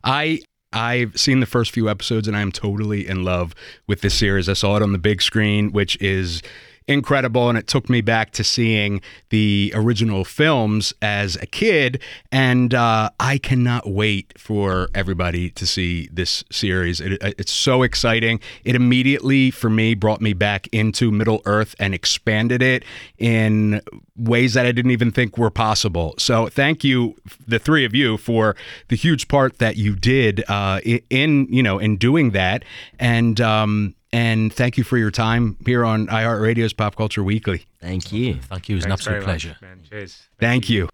I 0.02 0.40
I've 0.73 1.18
seen 1.18 1.40
the 1.40 1.46
first 1.46 1.70
few 1.70 1.88
episodes 1.88 2.28
and 2.28 2.37
I 2.37 2.40
am 2.40 2.52
totally 2.52 3.06
in 3.06 3.25
love 3.25 3.54
with 3.87 4.00
this 4.00 4.14
series. 4.14 4.49
I 4.49 4.52
saw 4.52 4.76
it 4.76 4.82
on 4.82 4.92
the 4.92 4.99
big 4.99 5.23
screen, 5.23 5.73
which 5.73 6.00
is 6.02 6.42
incredible 6.88 7.49
and 7.49 7.59
it 7.59 7.66
took 7.66 7.88
me 7.88 8.00
back 8.00 8.31
to 8.33 8.45
seeing 8.45 9.00
the 9.31 9.73
original 9.75 10.25
films 10.25 10.93
as 11.02 11.37
a 11.37 11.47
kid 11.47 12.00
and 12.31 12.75
uh, 12.75 13.11
i 13.19 13.38
cannot 13.38 13.88
wait 13.88 14.33
for 14.38 14.88
everybody 14.95 15.50
to 15.50 15.66
see 15.66 16.09
this 16.12 16.45
series. 16.50 17.00
It, 17.00 17.19
it's 17.23 17.52
so 17.52 17.83
exciting. 17.83 18.40
It 18.64 18.75
immediately 18.75 19.50
for 19.50 19.69
me 19.69 19.95
brought 19.95 20.21
me 20.21 20.33
back 20.33 20.69
into 20.69 21.11
middle 21.11 21.43
earth 21.45 21.75
and 21.78 21.95
expanded 21.95 22.62
it 22.62 22.85
in 23.19 23.81
ways 24.16 24.55
that 24.55 24.64
i 24.64 24.73
didn't 24.73 24.93
even 24.93 25.11
think 25.11 25.37
were 25.37 25.50
possible. 25.50 26.14
So 26.19 26.49
thank 26.49 26.85
you 26.85 27.16
the 27.47 27.59
three 27.59 27.85
of 27.85 27.95
you 27.95 28.16
for 28.16 28.57
the 28.88 28.97
huge 28.97 29.28
part 29.28 29.59
that 29.59 29.76
you 29.76 29.97
did 29.97 30.45
uh, 30.49 30.81
in 31.11 31.47
you 31.50 31.62
know 31.62 31.78
in 31.78 31.97
doing 31.97 32.31
that. 32.31 32.64
And 32.99 33.40
um, 33.40 33.95
and 34.13 34.53
thank 34.53 34.77
you 34.79 34.85
for 34.85 34.97
your 34.99 35.11
time 35.11 35.57
here 35.65 35.85
on 35.85 36.07
iHeartRadio's 36.07 36.73
Pop 36.73 36.97
Culture 36.97 37.23
Weekly. 37.23 37.67
thank 37.81 38.13
you. 38.13 38.35
Thank 38.35 38.69
you. 38.69 38.75
It 38.75 38.79
was 38.79 38.85
an 38.87 38.93
absolute 38.93 39.15
very 39.15 39.27
much, 39.27 39.43
pleasure. 39.43 39.57
man. 39.61 39.83
Cheers. 39.89 40.23
Thank 40.39 40.69
you. 40.71 40.89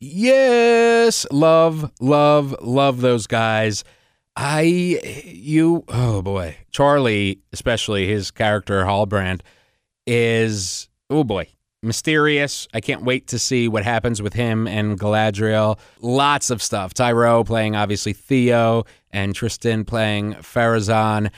Yes, 0.00 1.26
love, 1.30 1.90
love, 2.00 2.54
love 2.60 3.00
those 3.00 3.26
guys. 3.26 3.84
I, 4.36 4.62
you, 4.62 5.84
oh 5.88 6.20
boy, 6.20 6.56
Charlie, 6.70 7.40
especially 7.52 8.06
his 8.06 8.30
character 8.30 8.84
Halbrand, 8.84 9.40
is 10.06 10.88
oh 11.08 11.24
boy, 11.24 11.48
mysterious. 11.86 12.68
I 12.74 12.80
can't 12.80 13.02
wait 13.02 13.28
to 13.28 13.38
see 13.38 13.68
what 13.68 13.84
happens 13.84 14.20
with 14.20 14.34
him 14.34 14.66
and 14.66 14.98
Galadriel. 14.98 15.78
Lots 16.00 16.50
of 16.50 16.62
stuff. 16.62 16.92
Tyroe 16.92 17.46
playing 17.46 17.76
obviously 17.76 18.12
Theo, 18.12 18.84
and 19.10 19.34
Trystan 19.34 19.86
playing 19.86 20.34
Pharazon. 20.34 21.30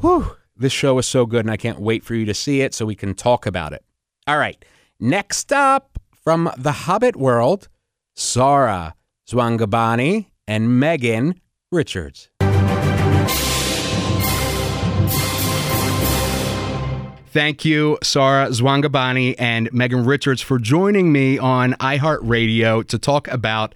Whew, 0.00 0.36
this 0.56 0.72
show 0.72 0.98
is 0.98 1.06
so 1.06 1.26
good, 1.26 1.44
and 1.44 1.50
I 1.50 1.56
can't 1.56 1.80
wait 1.80 2.02
for 2.02 2.14
you 2.14 2.24
to 2.24 2.34
see 2.34 2.62
it 2.62 2.72
so 2.72 2.86
we 2.86 2.94
can 2.94 3.14
talk 3.14 3.44
about 3.44 3.72
it. 3.72 3.84
All 4.26 4.38
right, 4.38 4.64
next 4.98 5.52
up 5.52 5.98
from 6.24 6.50
the 6.56 6.72
Hobbit 6.72 7.16
world, 7.16 7.68
Sara 8.14 8.94
Zwangobani 9.28 10.26
and 10.48 10.80
Megan 10.80 11.40
Richards. 11.70 12.30
Thank 17.32 17.64
you, 17.64 17.96
Sara 18.02 18.48
Zwangobani 18.48 19.36
and 19.38 19.72
Megan 19.72 20.04
Richards, 20.04 20.42
for 20.42 20.58
joining 20.58 21.12
me 21.12 21.38
on 21.38 21.74
iHeartRadio 21.74 22.84
to 22.88 22.98
talk 22.98 23.28
about 23.28 23.72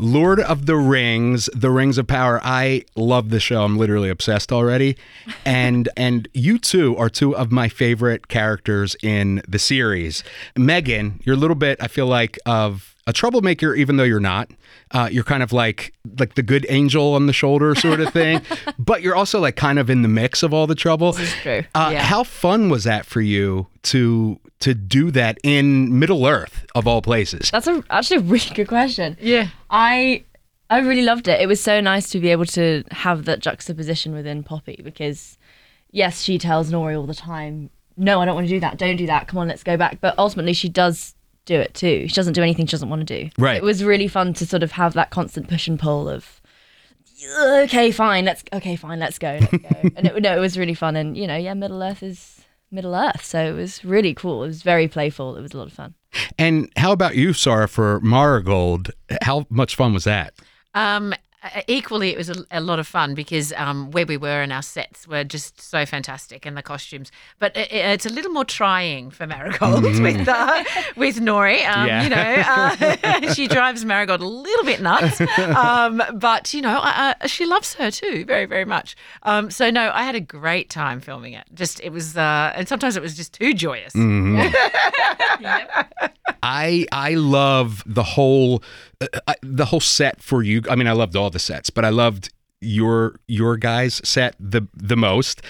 Lord 0.00 0.40
of 0.40 0.66
the 0.66 0.74
Rings, 0.74 1.48
The 1.54 1.70
Rings 1.70 1.98
of 1.98 2.08
Power. 2.08 2.40
I 2.42 2.82
love 2.96 3.30
the 3.30 3.38
show. 3.38 3.62
I'm 3.62 3.78
literally 3.78 4.08
obsessed 4.08 4.50
already. 4.50 4.96
And 5.44 5.88
and 5.96 6.26
you 6.34 6.58
two 6.58 6.96
are 6.96 7.08
two 7.08 7.36
of 7.36 7.52
my 7.52 7.68
favorite 7.68 8.26
characters 8.26 8.96
in 9.04 9.40
the 9.46 9.60
series. 9.60 10.24
Megan, 10.56 11.20
you're 11.22 11.36
a 11.36 11.38
little 11.38 11.54
bit, 11.54 11.80
I 11.80 11.86
feel 11.86 12.08
like, 12.08 12.40
of 12.44 12.93
a 13.06 13.12
troublemaker, 13.12 13.74
even 13.74 13.96
though 13.96 14.04
you're 14.04 14.20
not. 14.20 14.50
Uh, 14.90 15.08
you're 15.10 15.24
kind 15.24 15.42
of 15.42 15.52
like 15.52 15.92
like 16.18 16.34
the 16.34 16.42
good 16.42 16.66
angel 16.68 17.14
on 17.14 17.26
the 17.26 17.32
shoulder 17.32 17.74
sort 17.74 18.00
of 18.00 18.12
thing, 18.12 18.40
but 18.78 19.02
you're 19.02 19.16
also 19.16 19.40
like 19.40 19.56
kind 19.56 19.78
of 19.78 19.90
in 19.90 20.02
the 20.02 20.08
mix 20.08 20.42
of 20.42 20.54
all 20.54 20.66
the 20.66 20.74
trouble. 20.74 21.12
This 21.12 21.34
is 21.34 21.40
true. 21.40 21.62
Uh, 21.74 21.90
yeah. 21.92 22.02
How 22.02 22.22
fun 22.22 22.68
was 22.68 22.84
that 22.84 23.06
for 23.06 23.20
you 23.20 23.66
to 23.84 24.38
to 24.60 24.74
do 24.74 25.10
that 25.10 25.38
in 25.42 25.98
Middle 25.98 26.26
Earth 26.26 26.64
of 26.74 26.86
all 26.86 27.02
places? 27.02 27.50
That's 27.50 27.66
a, 27.66 27.82
actually 27.90 28.18
a 28.18 28.20
really 28.20 28.50
good 28.54 28.68
question. 28.68 29.16
Yeah. 29.20 29.48
I 29.70 30.24
I 30.70 30.78
really 30.78 31.02
loved 31.02 31.28
it. 31.28 31.40
It 31.40 31.46
was 31.46 31.60
so 31.60 31.80
nice 31.80 32.08
to 32.10 32.20
be 32.20 32.30
able 32.30 32.46
to 32.46 32.84
have 32.90 33.26
that 33.26 33.40
juxtaposition 33.40 34.12
within 34.12 34.42
Poppy 34.42 34.80
because 34.82 35.38
yes, 35.90 36.22
she 36.22 36.38
tells 36.38 36.70
Nori 36.70 36.96
all 36.96 37.06
the 37.06 37.14
time, 37.14 37.70
"No, 37.96 38.20
I 38.20 38.24
don't 38.24 38.34
want 38.34 38.46
to 38.46 38.52
do 38.52 38.60
that. 38.60 38.78
Don't 38.78 38.96
do 38.96 39.06
that. 39.06 39.28
Come 39.28 39.38
on, 39.38 39.48
let's 39.48 39.62
go 39.62 39.76
back." 39.76 40.00
But 40.00 40.18
ultimately, 40.18 40.54
she 40.54 40.68
does 40.68 41.14
do 41.44 41.60
it 41.60 41.74
too. 41.74 42.08
She 42.08 42.14
doesn't 42.14 42.32
do 42.32 42.42
anything 42.42 42.66
she 42.66 42.72
doesn't 42.72 42.88
want 42.88 43.06
to 43.06 43.22
do. 43.22 43.30
Right. 43.38 43.56
It 43.56 43.62
was 43.62 43.84
really 43.84 44.08
fun 44.08 44.34
to 44.34 44.46
sort 44.46 44.62
of 44.62 44.72
have 44.72 44.94
that 44.94 45.10
constant 45.10 45.48
push 45.48 45.68
and 45.68 45.78
pull 45.78 46.08
of 46.08 46.40
okay, 47.38 47.90
fine, 47.90 48.24
let's 48.24 48.44
okay, 48.52 48.76
fine, 48.76 48.98
let's 48.98 49.18
go, 49.18 49.38
let's 49.40 49.52
go. 49.52 49.90
and 49.96 50.06
it, 50.06 50.22
no, 50.22 50.36
it 50.36 50.40
was 50.40 50.58
really 50.58 50.74
fun. 50.74 50.96
And 50.96 51.16
you 51.16 51.26
know, 51.26 51.36
yeah, 51.36 51.54
Middle 51.54 51.82
Earth 51.82 52.02
is 52.02 52.40
Middle 52.70 52.94
Earth, 52.94 53.24
so 53.24 53.44
it 53.44 53.52
was 53.52 53.84
really 53.84 54.14
cool. 54.14 54.44
It 54.44 54.48
was 54.48 54.62
very 54.62 54.88
playful. 54.88 55.36
It 55.36 55.42
was 55.42 55.52
a 55.52 55.58
lot 55.58 55.66
of 55.66 55.72
fun. 55.72 55.94
And 56.38 56.70
how 56.76 56.92
about 56.92 57.16
you, 57.16 57.32
Sarah, 57.32 57.68
for 57.68 58.00
Marigold? 58.00 58.90
How 59.22 59.46
much 59.50 59.76
fun 59.76 59.92
was 59.92 60.04
that? 60.04 60.34
Um, 60.74 61.14
equally, 61.68 62.10
it 62.10 62.16
was 62.18 62.30
a, 62.30 62.44
a 62.50 62.60
lot 62.60 62.78
of 62.78 62.86
fun 62.86 63.14
because 63.14 63.52
um, 63.56 63.90
where 63.90 64.06
we 64.06 64.16
were 64.16 64.42
and 64.42 64.52
our 64.52 64.62
sets 64.62 65.06
were 65.06 65.24
just 65.24 65.60
so 65.60 65.84
fantastic 65.86 66.46
and 66.46 66.56
the 66.56 66.62
costumes. 66.62 67.10
But 67.38 67.56
it, 67.56 67.72
it's 67.72 68.06
a 68.06 68.08
little 68.10 68.30
more 68.32 68.44
trying 68.44 69.10
for 69.10 69.26
Marigold 69.26 69.82
with 69.84 70.28
uh, 70.28 70.64
with 70.96 71.16
Nori. 71.20 71.66
Um, 71.68 71.86
Yeah. 71.86 72.02
You 72.04 72.08
know, 72.10 72.42
uh, 73.28 73.32
she 73.34 73.46
drives 73.48 73.84
Marigold 73.84 74.20
a 74.20 74.26
little 74.26 74.64
bit 74.64 74.80
nuts, 74.80 75.20
um, 75.38 76.02
but 76.14 76.52
you 76.54 76.60
know, 76.62 76.78
uh, 76.78 77.14
uh, 77.20 77.26
she 77.26 77.44
loves 77.46 77.74
her 77.74 77.90
too 77.90 78.24
very 78.24 78.46
very 78.46 78.64
much. 78.64 78.96
Um, 79.22 79.50
so 79.50 79.70
no, 79.70 79.90
I 79.92 80.02
had 80.04 80.14
a 80.14 80.20
great 80.20 80.70
time 80.70 81.00
filming 81.00 81.32
it. 81.34 81.44
Just 81.54 81.80
it 81.80 81.90
was, 81.90 82.16
uh, 82.16 82.52
and 82.54 82.66
sometimes 82.68 82.96
it 82.96 83.02
was 83.02 83.14
just 83.16 83.32
too 83.34 83.54
joyous. 83.54 83.94
I 86.42 86.86
I 86.92 87.14
love 87.14 87.82
the 87.86 88.02
whole 88.02 88.62
uh, 89.00 89.34
the 89.42 89.66
whole 89.66 89.80
set 89.80 90.22
for 90.22 90.42
you. 90.42 90.62
I 90.70 90.76
mean, 90.76 90.86
I 90.86 90.92
loved 90.92 91.16
all 91.16 91.30
the 91.30 91.38
sets, 91.38 91.70
but 91.70 91.84
I 91.84 91.90
loved 91.90 92.30
your 92.64 93.20
your 93.28 93.56
guys 93.56 94.00
set 94.04 94.34
the 94.40 94.66
the 94.74 94.96
most 94.96 95.42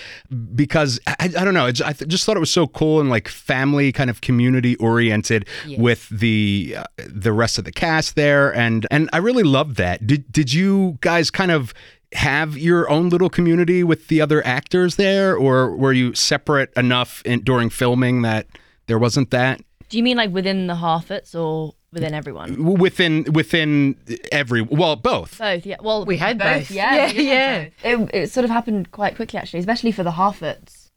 because 0.55 0.99
I, 1.07 1.15
I 1.39 1.45
don't 1.45 1.55
know 1.55 1.67
I 1.67 1.69
I 1.69 1.93
th- 1.93 2.09
just 2.09 2.25
thought 2.27 2.37
it 2.37 2.41
was 2.41 2.51
so 2.51 2.67
cool 2.67 3.01
and 3.01 3.09
like 3.09 3.29
family 3.29 3.93
kind 3.93 4.11
of 4.11 4.21
community 4.21 4.75
oriented 4.77 5.47
with 5.79 6.09
the 6.09 6.75
uh, 6.79 6.85
the 6.97 7.33
rest 7.33 7.57
of 7.57 7.65
the 7.65 7.73
cast 7.73 8.17
there 8.17 8.55
and 8.55 8.87
and 8.91 9.09
I 9.13 9.19
really 9.19 9.45
loved 9.45 9.77
that 9.77 10.07
did 10.07 10.31
did 10.33 10.53
you 10.53 10.99
guys 11.01 11.31
kind 11.31 11.51
of 11.53 11.73
have 12.15 12.57
your 12.57 12.89
own 12.91 13.09
little 13.09 13.31
community 13.31 13.83
with 13.83 14.09
the 14.09 14.21
other 14.21 14.45
actors 14.45 14.97
there 14.97 15.37
or 15.37 15.77
were 15.77 15.93
you 15.93 16.15
separate 16.15 16.73
enough 16.77 17.23
in, 17.25 17.43
during 17.43 17.71
filming 17.71 18.23
that 18.23 18.47
there 18.87 18.99
wasn't 18.99 19.31
that 19.31 19.61
Do 19.89 19.97
you 19.99 20.03
mean 20.03 20.17
like 20.17 20.31
within 20.31 20.67
the 20.67 20.75
Harfoots 20.75 21.35
or 21.35 21.75
within 21.95 22.13
everyone? 22.15 22.77
within 22.79 23.25
within 23.33 23.97
every 24.31 24.63
well 24.63 24.97
both 24.97 25.39
Both, 25.39 25.65
yeah. 25.65 25.77
Well, 25.81 26.05
We 26.05 26.19
had 26.19 26.39
both. 26.39 26.71
Yeah, 26.71 26.95
Yeah, 26.95 27.13
yeah. 27.13 27.65
both. 27.65 28.11
It, 28.13 28.15
it 28.15 28.31
sort 28.31 28.45
of 28.45 28.51
happened 28.51 28.91
quite 28.91 29.17
quickly, 29.17 29.39
actually, 29.39 29.61
especially 29.61 29.93
for 29.93 30.03
the 30.03 30.13
Harfoots. 30.13 30.91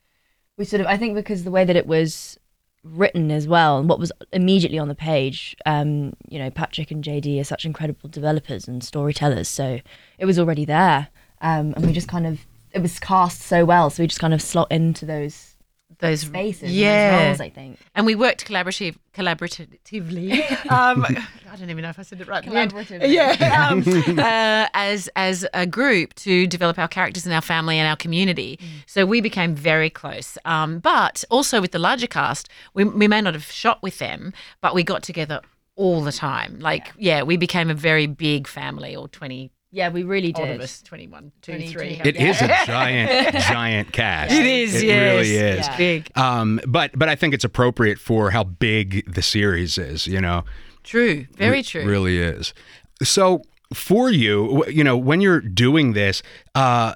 We 0.58 0.66
sort 0.66 0.82
of, 0.82 0.88
I 0.88 0.98
think, 0.98 1.16
because 1.16 1.44
the 1.44 1.52
way 1.52 1.64
that 1.64 1.76
it 1.76 1.86
was 1.86 2.38
written 2.84 3.32
as 3.32 3.48
well, 3.48 3.78
and 3.78 3.90
what 3.90 4.00
was 4.00 4.12
immediately 4.34 4.80
on 4.80 4.88
the 4.88 4.96
page. 4.96 5.56
Um, 5.66 6.14
you 6.28 6.40
know, 6.40 6.50
Patrick 6.50 6.92
and 6.92 7.04
JD 7.04 7.40
are 7.40 7.44
such 7.44 7.66
incredible 7.66 8.10
developers 8.10 8.68
and 8.68 8.84
storytellers, 8.84 9.48
so 9.48 9.80
it 10.18 10.26
was 10.26 10.40
already 10.40 10.66
there, 10.66 11.10
um, 11.42 11.74
and 11.76 11.86
we 11.86 11.94
just 11.94 12.08
kind 12.08 12.26
of 12.26 12.46
it 12.72 12.82
was 12.82 13.00
cast 13.00 13.42
so 13.42 13.66
well, 13.66 13.90
so 13.90 14.04
we 14.04 14.08
just 14.08 14.20
kind 14.20 14.34
of 14.34 14.42
slot 14.42 14.72
into 14.72 15.06
those 15.06 15.56
Those 16.00 16.22
spaces, 16.22 16.72
yeah. 16.72 17.12
those 17.12 17.28
roles, 17.28 17.42
I 17.42 17.50
think. 17.50 17.80
and 17.96 18.06
we 18.06 18.14
worked 18.14 18.46
collaborative, 18.46 18.98
collaboratively. 19.16 20.72
um, 20.72 21.04
I 21.52 21.56
don't 21.56 21.72
even 21.72 21.82
know 21.82 21.90
if 21.90 21.98
I 21.98 22.04
said 22.04 22.22
it 22.22 22.28
right. 22.28 22.46
at 22.46 22.52
the 22.52 22.56
end. 22.56 22.72
Collaboratively. 22.72 23.12
Yeah, 23.12 23.70
um, 24.08 24.20
uh, 24.20 24.68
as 24.76 25.10
as 25.16 25.48
a 25.56 25.66
group 25.66 26.14
to 26.16 26.46
develop 26.46 26.78
our 26.78 26.88
characters 26.88 27.26
and 27.26 27.34
our 27.34 27.42
family 27.42 27.80
and 27.80 27.88
our 27.88 27.96
community. 27.96 28.60
So 28.86 29.08
we 29.08 29.22
became 29.22 29.56
very 29.56 29.90
close. 29.90 30.38
Um, 30.46 30.78
but 30.80 31.24
also 31.32 31.62
with 31.62 31.72
the 31.72 31.80
larger 31.80 32.08
cast, 32.08 32.48
we 32.76 32.84
we 32.84 33.08
may 33.08 33.22
not 33.22 33.34
have 33.34 33.46
shot 33.46 33.82
with 33.82 33.98
them, 33.98 34.34
but 34.62 34.76
we 34.76 34.84
got 34.84 35.02
together 35.02 35.42
all 35.76 36.04
the 36.04 36.12
time. 36.12 36.60
Like 36.60 36.94
yeah, 37.00 37.24
we 37.24 37.38
became 37.38 37.72
a 37.72 37.76
very 37.76 38.06
big 38.06 38.48
family. 38.48 38.96
Or 38.96 39.08
twenty 39.08 39.50
Yeah, 39.78 39.90
we 39.90 40.02
really 40.02 40.34
odd 40.34 40.42
did. 40.46 40.56
of 40.56 40.62
us, 40.62 40.82
21, 40.82 41.32
2, 41.44 41.52
22. 41.52 41.72
3. 41.80 42.02
It 42.04 42.16
is 42.16 42.42
a 42.42 42.48
giant, 42.66 43.36
giant 43.46 43.94
cast. 43.94 44.34
It 44.34 44.46
is, 44.46 44.76
It 44.82 44.88
yes. 44.88 45.00
really 45.14 45.36
is. 45.36 45.68
Yeah. 45.68 45.78
big. 45.78 46.12
Um, 46.18 46.60
but 46.68 46.98
but 46.98 47.10
I 47.10 47.16
think 47.16 47.36
it's 47.36 47.44
appropriate 47.44 48.00
for 48.00 48.32
how 48.32 48.44
big 48.44 49.12
the 49.14 49.22
series 49.22 49.78
is. 49.78 50.08
You 50.08 50.20
know, 50.20 50.46
True, 50.84 51.28
very 51.38 51.60
It 51.60 51.68
true. 51.68 51.86
really 51.86 52.18
is. 52.18 52.54
So 53.04 53.44
for 53.74 54.10
you, 54.10 54.66
you 54.68 54.84
know, 54.84 54.98
when 54.98 55.22
you're 55.22 55.42
doing 55.42 55.94
this, 55.94 56.24
uh, 56.56 56.96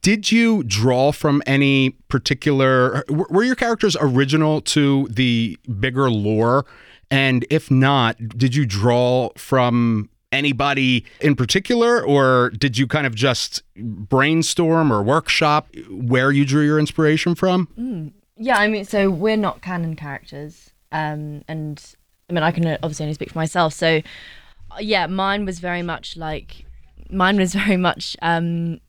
did 0.00 0.32
you 0.32 0.62
draw 0.62 1.12
from 1.12 1.42
any 1.46 1.90
particular? 2.08 3.04
Were 3.10 3.44
your 3.44 3.56
characters 3.56 3.94
original 4.00 4.62
to 4.62 5.06
the 5.10 5.58
bigger 5.80 6.10
lore? 6.10 6.64
And 7.10 7.44
if 7.50 7.70
not, 7.70 8.16
did 8.38 8.54
you 8.54 8.64
draw 8.64 9.28
from 9.36 10.08
anybody 10.32 11.04
in 11.20 11.36
particular, 11.36 12.02
or 12.04 12.50
did 12.50 12.78
you 12.78 12.86
kind 12.86 13.06
of 13.06 13.14
just 13.14 13.62
brainstorm 13.76 14.92
or 14.92 15.02
workshop 15.02 15.68
where 15.88 16.32
you 16.32 16.44
drew 16.44 16.64
your 16.64 16.78
inspiration 16.78 17.34
from? 17.34 18.12
Yeah, 18.36 18.58
I 18.58 18.66
mean, 18.66 18.84
so 18.84 19.10
we're 19.10 19.36
not 19.36 19.62
canon 19.62 19.94
characters, 19.94 20.70
um, 20.90 21.44
and 21.46 21.94
I 22.28 22.32
mean, 22.32 22.42
I 22.42 22.50
can 22.50 22.66
obviously 22.82 23.04
only 23.04 23.14
speak 23.14 23.30
for 23.30 23.38
myself. 23.38 23.74
So, 23.74 24.00
uh, 24.70 24.78
yeah, 24.80 25.06
mine 25.06 25.44
was 25.44 25.58
very 25.58 25.82
much 25.82 26.16
like, 26.16 26.64
mine 27.10 27.36
was 27.36 27.54
very 27.62 27.76
much. 27.76 28.16
Um, 28.22 28.80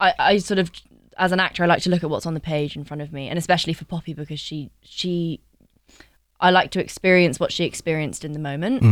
I, 0.00 0.14
I 0.18 0.38
sort 0.38 0.58
of, 0.58 0.70
as 1.18 1.32
an 1.32 1.40
actor, 1.40 1.64
I 1.64 1.66
like 1.66 1.82
to 1.82 1.90
look 1.90 2.04
at 2.04 2.10
what's 2.10 2.26
on 2.26 2.34
the 2.34 2.40
page 2.40 2.76
in 2.76 2.84
front 2.84 3.02
of 3.02 3.12
me, 3.12 3.28
and 3.28 3.38
especially 3.38 3.72
for 3.72 3.84
Poppy 3.84 4.14
because 4.14 4.40
she 4.40 4.70
she, 4.82 5.40
I 6.44 6.50
like 6.50 6.70
to 6.72 6.80
experience 6.80 7.40
what 7.40 7.50
she 7.50 7.64
experienced 7.64 8.22
in 8.24 8.32
the 8.32 8.38
moment, 8.38 8.82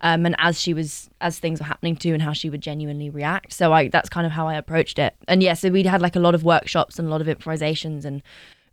um, 0.00 0.26
and 0.26 0.34
as 0.38 0.58
she 0.58 0.72
was 0.72 1.10
as 1.20 1.38
things 1.38 1.60
were 1.60 1.66
happening 1.66 1.94
to, 1.96 2.12
and 2.14 2.22
how 2.22 2.32
she 2.32 2.48
would 2.48 2.62
genuinely 2.62 3.10
react. 3.10 3.52
So 3.52 3.72
I 3.72 3.88
that's 3.88 4.08
kind 4.08 4.26
of 4.26 4.32
how 4.32 4.48
I 4.48 4.54
approached 4.54 4.98
it. 4.98 5.14
And 5.28 5.42
yeah, 5.42 5.52
so 5.52 5.68
we'd 5.68 5.86
had 5.86 6.00
like 6.00 6.16
a 6.16 6.20
lot 6.20 6.34
of 6.34 6.42
workshops 6.42 6.98
and 6.98 7.06
a 7.06 7.10
lot 7.10 7.20
of 7.20 7.28
improvisations 7.28 8.06
and 8.06 8.22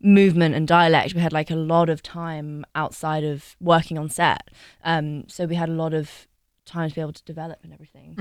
movement 0.02 0.56
and 0.56 0.66
dialect. 0.68 1.14
We 1.14 1.20
had 1.20 1.34
like 1.34 1.52
a 1.52 1.56
lot 1.56 1.90
of 1.90 2.02
time 2.02 2.66
outside 2.76 3.26
of 3.26 3.58
working 3.60 3.98
on 3.98 4.10
set. 4.10 4.50
Um, 4.86 5.28
so 5.28 5.46
we 5.46 5.56
had 5.56 5.68
a 5.68 5.74
lot 5.74 5.94
of 5.94 6.29
time 6.70 6.90
to 6.90 6.96
be 6.96 7.02
able 7.02 7.14
to 7.14 7.24
develop 7.24 7.60
and 7.64 7.74
everything. 7.74 8.16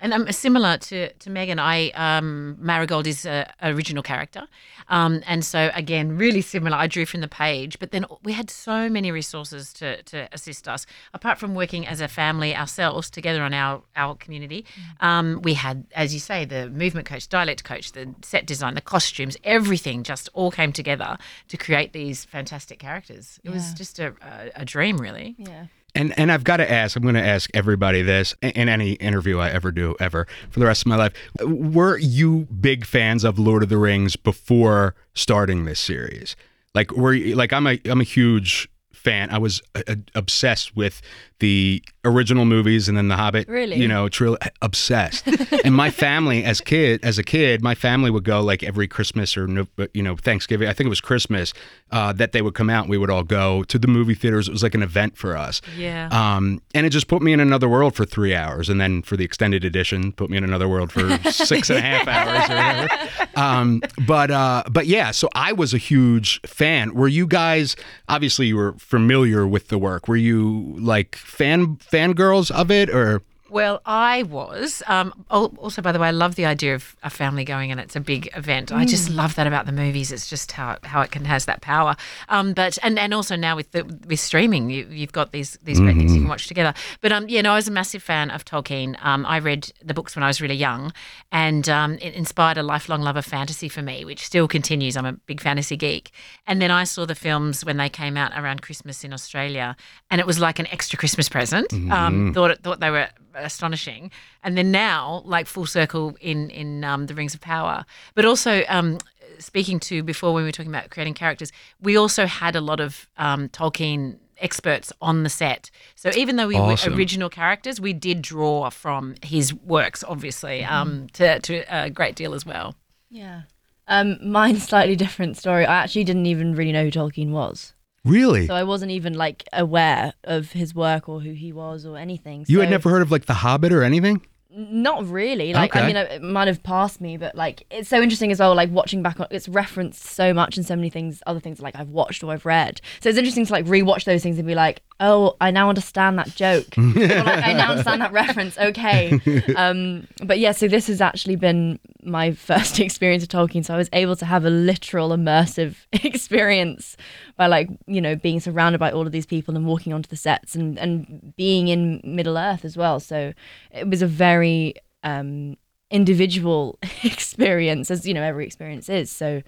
And 0.00 0.12
um, 0.12 0.32
similar 0.32 0.76
to, 0.88 1.12
to 1.12 1.30
Megan, 1.30 1.58
I 1.58 1.90
um, 1.90 2.56
Marigold 2.58 3.06
is 3.06 3.24
a 3.24 3.52
original 3.62 4.02
character, 4.02 4.46
um, 4.88 5.22
and 5.26 5.44
so 5.44 5.70
again, 5.74 6.16
really 6.16 6.42
similar. 6.42 6.76
I 6.76 6.86
drew 6.86 7.06
from 7.06 7.20
the 7.20 7.28
page, 7.28 7.78
but 7.78 7.90
then 7.90 8.04
we 8.22 8.32
had 8.32 8.50
so 8.50 8.88
many 8.88 9.10
resources 9.10 9.72
to, 9.74 10.02
to 10.04 10.28
assist 10.32 10.68
us. 10.68 10.86
Apart 11.14 11.38
from 11.38 11.54
working 11.54 11.86
as 11.86 12.00
a 12.00 12.08
family 12.08 12.54
ourselves 12.54 13.10
together 13.10 13.42
on 13.42 13.54
our 13.54 13.82
our 13.96 14.14
community, 14.16 14.64
um, 15.00 15.40
we 15.42 15.54
had, 15.54 15.86
as 15.94 16.12
you 16.14 16.20
say, 16.20 16.44
the 16.44 16.68
movement 16.70 17.06
coach, 17.06 17.28
dialect 17.28 17.64
coach, 17.64 17.92
the 17.92 18.14
set 18.22 18.46
design, 18.46 18.74
the 18.74 18.80
costumes, 18.80 19.36
everything 19.44 20.02
just 20.02 20.28
all 20.34 20.50
came 20.50 20.72
together 20.72 21.16
to 21.48 21.56
create 21.56 21.92
these 21.92 22.24
fantastic 22.24 22.78
characters. 22.78 23.40
It 23.44 23.50
was 23.50 23.74
just 23.74 23.98
a, 23.98 24.14
a, 24.22 24.62
a 24.62 24.64
dream, 24.64 24.96
really. 24.98 25.36
Yeah. 25.38 25.66
And 25.98 26.16
and 26.16 26.30
I've 26.30 26.44
got 26.44 26.58
to 26.58 26.70
ask, 26.70 26.96
I'm 26.96 27.02
going 27.02 27.16
to 27.16 27.26
ask 27.26 27.50
everybody 27.54 28.02
this 28.02 28.34
in- 28.40 28.68
any 28.68 28.92
interview 28.92 29.38
I 29.38 29.50
ever 29.50 29.72
do 29.72 29.96
ever 29.98 30.28
for 30.48 30.60
the 30.60 30.66
rest 30.66 30.82
of 30.82 30.86
my 30.86 30.96
life. 30.96 31.12
Were 31.40 31.98
you 31.98 32.46
big 32.60 32.86
fans 32.86 33.24
of 33.24 33.36
Lord 33.38 33.64
of 33.64 33.68
the 33.68 33.78
Rings 33.78 34.14
before 34.14 34.94
starting 35.14 35.64
this 35.64 35.80
series? 35.80 36.36
Like 36.72 36.92
were 36.92 37.14
you, 37.14 37.34
like 37.34 37.52
I'm 37.52 37.66
a 37.66 37.80
I'm 37.84 38.00
a 38.00 38.04
huge 38.04 38.70
fan. 38.92 39.30
I 39.30 39.38
was 39.38 39.60
uh, 39.74 39.96
obsessed 40.14 40.76
with 40.76 41.02
the 41.40 41.82
original 42.04 42.44
movies 42.44 42.88
and 42.88 42.96
then 42.96 43.08
the 43.08 43.16
Hobbit. 43.16 43.48
Really? 43.48 43.76
You 43.76 43.86
know, 43.86 44.08
trill 44.08 44.36
obsessed. 44.62 45.26
and 45.64 45.74
my 45.74 45.90
family, 46.06 46.44
as 46.44 46.60
kid, 46.60 47.00
as 47.04 47.18
a 47.18 47.22
kid, 47.22 47.62
my 47.62 47.74
family 47.74 48.10
would 48.10 48.24
go 48.24 48.40
like 48.40 48.62
every 48.62 48.88
Christmas 48.88 49.36
or 49.36 49.48
you 49.94 50.02
know 50.02 50.16
Thanksgiving. 50.16 50.68
I 50.68 50.72
think 50.72 50.86
it 50.86 50.90
was 50.90 51.00
Christmas 51.00 51.52
uh, 51.90 52.12
that 52.14 52.32
they 52.32 52.42
would 52.42 52.54
come 52.54 52.70
out. 52.70 52.84
and 52.84 52.90
We 52.90 52.98
would 52.98 53.10
all 53.10 53.22
go 53.22 53.62
to 53.64 53.78
the 53.78 53.86
movie 53.88 54.14
theaters. 54.14 54.48
It 54.48 54.52
was 54.52 54.62
like 54.62 54.74
an 54.74 54.82
event 54.82 55.16
for 55.16 55.36
us. 55.36 55.60
Yeah. 55.76 56.08
Um, 56.10 56.60
and 56.74 56.86
it 56.86 56.90
just 56.90 57.08
put 57.08 57.22
me 57.22 57.32
in 57.32 57.40
another 57.40 57.68
world 57.68 57.94
for 57.94 58.04
three 58.04 58.34
hours, 58.34 58.68
and 58.68 58.80
then 58.80 59.02
for 59.02 59.16
the 59.16 59.24
extended 59.24 59.64
edition, 59.64 60.12
put 60.12 60.30
me 60.30 60.36
in 60.36 60.44
another 60.44 60.68
world 60.68 60.90
for 60.92 61.18
six 61.30 61.70
and 61.70 61.78
a 61.78 61.82
half 61.82 62.08
hours 62.08 62.50
or 62.50 62.54
whatever. 62.54 63.30
Um, 63.36 63.82
but 64.06 64.30
uh, 64.30 64.64
but 64.70 64.86
yeah, 64.86 65.10
so 65.12 65.28
I 65.34 65.52
was 65.52 65.72
a 65.74 65.78
huge 65.78 66.40
fan. 66.42 66.94
Were 66.94 67.08
you 67.08 67.26
guys? 67.26 67.76
Obviously, 68.08 68.46
you 68.46 68.56
were 68.56 68.72
familiar 68.78 69.46
with 69.46 69.68
the 69.68 69.78
work. 69.78 70.08
Were 70.08 70.16
you 70.16 70.74
like 70.78 71.16
fan 71.28 71.76
fangirls 71.76 72.50
of 72.50 72.70
it, 72.70 72.90
or? 72.90 73.22
Well, 73.50 73.80
I 73.86 74.24
was. 74.24 74.82
Um, 74.86 75.24
also, 75.30 75.80
by 75.80 75.92
the 75.92 75.98
way, 75.98 76.08
I 76.08 76.12
love 76.12 76.34
the 76.34 76.44
idea 76.44 76.74
of 76.74 76.96
a 77.02 77.10
family 77.10 77.44
going 77.44 77.70
and 77.70 77.80
it's 77.80 77.96
a 77.96 78.00
big 78.00 78.28
event. 78.36 78.72
I 78.72 78.84
just 78.84 79.08
love 79.10 79.34
that 79.36 79.46
about 79.46 79.66
the 79.66 79.72
movies. 79.72 80.12
It's 80.12 80.28
just 80.28 80.52
how 80.52 80.76
how 80.84 81.00
it 81.00 81.10
can 81.10 81.24
has 81.24 81.46
that 81.46 81.60
power. 81.62 81.96
Um, 82.28 82.52
but 82.52 82.78
and, 82.82 82.98
and 82.98 83.14
also 83.14 83.36
now 83.36 83.56
with 83.56 83.70
the, 83.72 83.84
with 84.06 84.20
streaming, 84.20 84.70
you, 84.70 84.86
you've 84.90 85.12
got 85.12 85.32
these 85.32 85.58
these 85.62 85.80
great 85.80 85.96
things 85.96 86.14
you 86.14 86.20
can 86.20 86.28
watch 86.28 86.46
together. 86.46 86.74
But 87.00 87.12
um, 87.12 87.28
yeah, 87.28 87.40
no, 87.40 87.52
I 87.52 87.56
was 87.56 87.68
a 87.68 87.72
massive 87.72 88.02
fan 88.02 88.30
of 88.30 88.44
Tolkien. 88.44 89.02
Um, 89.04 89.24
I 89.24 89.38
read 89.38 89.72
the 89.82 89.94
books 89.94 90.14
when 90.14 90.22
I 90.22 90.26
was 90.26 90.40
really 90.40 90.54
young, 90.54 90.92
and 91.32 91.68
um, 91.68 91.94
it 92.02 92.14
inspired 92.14 92.58
a 92.58 92.62
lifelong 92.62 93.00
love 93.00 93.16
of 93.16 93.24
fantasy 93.24 93.68
for 93.68 93.82
me, 93.82 94.04
which 94.04 94.24
still 94.24 94.46
continues. 94.48 94.96
I'm 94.96 95.06
a 95.06 95.12
big 95.12 95.40
fantasy 95.40 95.76
geek. 95.76 96.10
And 96.46 96.60
then 96.60 96.70
I 96.70 96.84
saw 96.84 97.06
the 97.06 97.14
films 97.14 97.64
when 97.64 97.76
they 97.78 97.88
came 97.88 98.16
out 98.16 98.32
around 98.36 98.62
Christmas 98.62 99.04
in 99.04 99.12
Australia, 99.12 99.76
and 100.10 100.20
it 100.20 100.26
was 100.26 100.38
like 100.38 100.58
an 100.58 100.66
extra 100.68 100.98
Christmas 100.98 101.28
present. 101.28 101.72
Um, 101.72 102.34
thought 102.34 102.58
thought 102.62 102.80
they 102.80 102.90
were 102.90 103.08
astonishing. 103.38 104.10
And 104.42 104.56
then 104.56 104.70
now, 104.70 105.22
like 105.24 105.46
full 105.46 105.66
circle 105.66 106.16
in 106.20 106.50
in 106.50 106.84
um, 106.84 107.06
the 107.06 107.14
Rings 107.14 107.34
of 107.34 107.40
Power, 107.40 107.84
but 108.14 108.24
also. 108.24 108.62
Um, 108.68 108.98
Speaking 109.40 109.78
to 109.80 110.02
before 110.02 110.34
when 110.34 110.42
we 110.42 110.48
were 110.48 110.52
talking 110.52 110.72
about 110.72 110.90
creating 110.90 111.14
characters, 111.14 111.52
we 111.80 111.96
also 111.96 112.26
had 112.26 112.56
a 112.56 112.60
lot 112.60 112.80
of 112.80 113.08
um, 113.18 113.48
Tolkien 113.50 114.18
experts 114.38 114.92
on 115.00 115.22
the 115.22 115.28
set. 115.28 115.70
So 115.94 116.10
even 116.16 116.34
though 116.34 116.48
we 116.48 116.56
Awesome. 116.56 116.92
were 116.92 116.98
original 116.98 117.28
characters, 117.28 117.80
we 117.80 117.92
did 117.92 118.20
draw 118.20 118.68
from 118.70 119.14
his 119.22 119.54
works, 119.54 120.02
obviously, 120.02 120.64
um, 120.64 121.06
to, 121.12 121.38
to 121.38 121.64
a 121.68 121.88
great 121.88 122.16
deal 122.16 122.34
as 122.34 122.44
well. 122.44 122.74
Yeah. 123.10 123.42
Um, 123.86 124.18
mine's 124.28 124.64
slightly 124.64 124.96
different 124.96 125.36
story. 125.36 125.64
I 125.64 125.84
actually 125.84 126.04
didn't 126.04 126.26
even 126.26 126.56
really 126.56 126.72
know 126.72 126.84
who 126.84 126.90
Tolkien 126.90 127.30
was. 127.30 127.74
Really? 128.08 128.46
So 128.46 128.54
I 128.54 128.64
wasn't 128.64 128.90
even 128.92 129.14
like 129.14 129.44
aware 129.52 130.14
of 130.24 130.52
his 130.52 130.74
work 130.74 131.08
or 131.08 131.20
who 131.20 131.32
he 131.32 131.52
was 131.52 131.84
or 131.84 131.96
anything. 131.96 132.44
you 132.48 132.60
had 132.60 132.70
never 132.70 132.90
heard 132.90 133.02
of 133.02 133.10
like 133.10 133.26
The 133.26 133.34
Hobbit 133.34 133.72
or 133.72 133.82
anything? 133.82 134.22
Not 134.50 135.06
really. 135.08 135.52
Like 135.52 135.76
Okay. 135.76 135.84
I 135.84 135.86
mean, 135.86 135.96
it 135.96 136.22
might 136.22 136.48
have 136.48 136.62
passed 136.62 137.00
me, 137.00 137.16
but 137.18 137.34
like 137.34 137.66
it's 137.70 137.88
so 137.88 138.00
interesting 138.00 138.32
as 138.32 138.40
well. 138.40 138.54
Like 138.54 138.70
watching 138.70 139.02
back 139.02 139.20
on, 139.20 139.26
it's 139.30 139.48
referenced 139.48 140.02
so 140.02 140.32
much 140.32 140.56
in 140.56 140.64
so 140.64 140.74
many 140.74 140.88
things, 140.90 141.22
other 141.26 141.38
things 141.38 141.60
like 141.60 141.76
I've 141.76 141.90
watched 141.90 142.24
or 142.24 142.32
I've 142.32 142.46
read. 142.46 142.80
So 143.00 143.10
it's 143.10 143.18
interesting 143.18 143.44
to 143.46 143.52
like 143.52 143.66
rewatch 143.66 144.04
those 144.04 144.22
things 144.22 144.38
and 144.38 144.46
be 144.46 144.54
like, 144.54 144.80
oh, 145.00 145.36
I 145.40 145.50
now 145.50 145.68
understand 145.68 146.18
that 146.18 146.34
joke. 146.34 146.66
like 146.76 147.44
I 147.44 147.52
now 147.52 147.70
understand 147.70 148.00
that 148.02 148.12
reference. 148.12 148.58
Okay. 148.58 149.20
Um, 149.56 150.06
but 150.24 150.38
yeah, 150.38 150.52
so 150.52 150.68
this 150.68 150.86
has 150.86 151.00
actually 151.00 151.36
been 151.36 151.80
my 152.02 152.32
first 152.32 152.78
experience 152.88 153.22
of 153.22 153.28
Tolkien. 153.28 153.64
So 153.64 153.74
I 153.74 153.76
was 153.76 153.88
able 153.92 154.14
to 154.16 154.24
have 154.24 154.44
a 154.44 154.50
literal 154.50 155.10
immersive 155.10 155.76
experience 155.92 156.96
by 157.36 157.46
like 157.46 157.68
you 157.86 158.00
know 158.00 158.14
being 158.14 158.40
surrounded 158.40 158.78
by 158.78 158.92
all 158.92 159.06
of 159.06 159.12
these 159.12 159.26
people 159.26 159.56
and 159.56 159.66
walking 159.66 159.92
onto 159.92 160.08
the 160.08 160.16
sets 160.16 160.54
and 160.54 160.78
and 160.78 161.34
being 161.36 161.68
in 161.68 162.00
Middle 162.04 162.38
Earth 162.38 162.64
as 162.64 162.76
well. 162.76 163.00
So 163.00 163.32
it 163.72 163.88
was 163.88 164.02
a 164.02 164.06
very 164.06 164.74
um, 165.02 165.56
individual 165.90 166.78
experience, 167.02 167.90
as 167.90 168.06
you 168.06 168.14
know 168.14 168.22
every 168.22 168.46
experience 168.46 168.88
is. 168.88 169.10
So, 169.10 169.42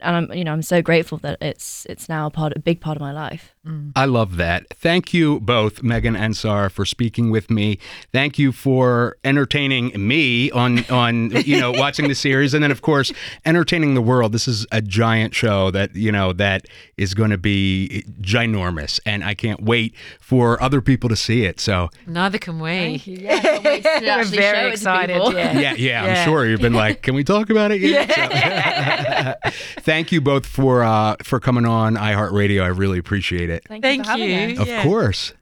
and 0.00 0.16
I'm 0.16 0.32
you 0.32 0.44
know 0.44 0.52
I'm 0.52 0.62
so 0.62 0.82
grateful 0.82 1.18
that 1.18 1.38
it's 1.40 1.86
it's 1.88 2.08
now 2.08 2.26
a 2.26 2.30
part 2.30 2.52
a 2.56 2.60
big 2.60 2.80
part 2.80 2.96
of 2.96 3.00
my 3.00 3.12
life. 3.12 3.54
I 3.94 4.06
love 4.06 4.36
that. 4.38 4.66
Thank 4.70 5.12
you 5.12 5.38
both, 5.40 5.82
Megan 5.82 6.16
and 6.16 6.34
Sar, 6.34 6.70
for 6.70 6.86
speaking 6.86 7.30
with 7.30 7.50
me. 7.50 7.78
Thank 8.10 8.38
you 8.38 8.52
for 8.52 9.18
entertaining 9.22 9.92
me 9.96 10.50
on 10.52 10.84
on 10.86 11.30
you 11.44 11.60
know 11.60 11.70
watching 11.76 12.08
the 12.08 12.14
series, 12.14 12.54
and 12.54 12.64
then 12.64 12.70
of 12.70 12.80
course 12.80 13.12
entertaining 13.44 13.92
the 13.92 14.00
world. 14.00 14.32
This 14.32 14.48
is 14.48 14.66
a 14.72 14.80
giant 14.80 15.34
show 15.34 15.70
that 15.72 15.94
you 15.94 16.10
know 16.10 16.32
that 16.32 16.66
is 16.96 17.12
going 17.12 17.30
to 17.30 17.36
be 17.38 18.02
ginormous, 18.22 18.98
and 19.04 19.22
I 19.22 19.34
can't 19.34 19.60
wait 19.62 19.94
for 20.20 20.60
other 20.62 20.80
people 20.80 21.10
to 21.10 21.16
see 21.16 21.44
it. 21.44 21.60
So 21.60 21.90
Neither 22.06 22.38
can 22.38 22.60
we. 22.60 23.02
Yeah, 23.04 23.34
I 23.34 23.40
can't 23.40 23.64
wait 23.64 23.82
to 23.82 23.90
We're 24.00 24.24
very 24.24 24.24
show 24.24 24.38
it 24.38 24.62
to 24.62 24.68
excited. 24.72 25.16
Yeah. 25.34 25.52
yeah, 25.52 25.60
yeah, 25.60 25.74
Yeah. 25.76 26.04
I'm 26.20 26.24
sure 26.24 26.46
you've 26.46 26.62
been 26.62 26.72
like, 26.72 27.02
can 27.02 27.14
we 27.14 27.24
talk 27.24 27.50
about 27.50 27.72
it 27.72 27.82
yet? 27.82 28.10
So- 29.44 29.50
Thank 29.82 30.12
you 30.12 30.20
both 30.22 30.46
for 30.46 30.82
uh, 30.82 31.16
for 31.22 31.40
coming 31.40 31.66
on 31.66 31.96
iHeartRadio. 31.96 32.62
I 32.62 32.68
really 32.68 32.98
appreciate 32.98 33.49
it. 33.49 33.49
Thank, 33.58 33.82
Thank 33.82 34.06
you. 34.06 34.12
For 34.12 34.18
you. 34.18 34.52
us. 34.54 34.58
Of 34.60 34.68
Yeah. 34.68 34.82
course. 34.82 35.32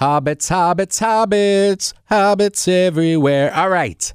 Hobbits, 0.00 0.50
hobbits, 0.50 1.00
hobbits, 1.00 1.92
hobbits 2.10 2.68
everywhere. 2.68 3.54
All 3.54 3.68
right. 3.70 4.12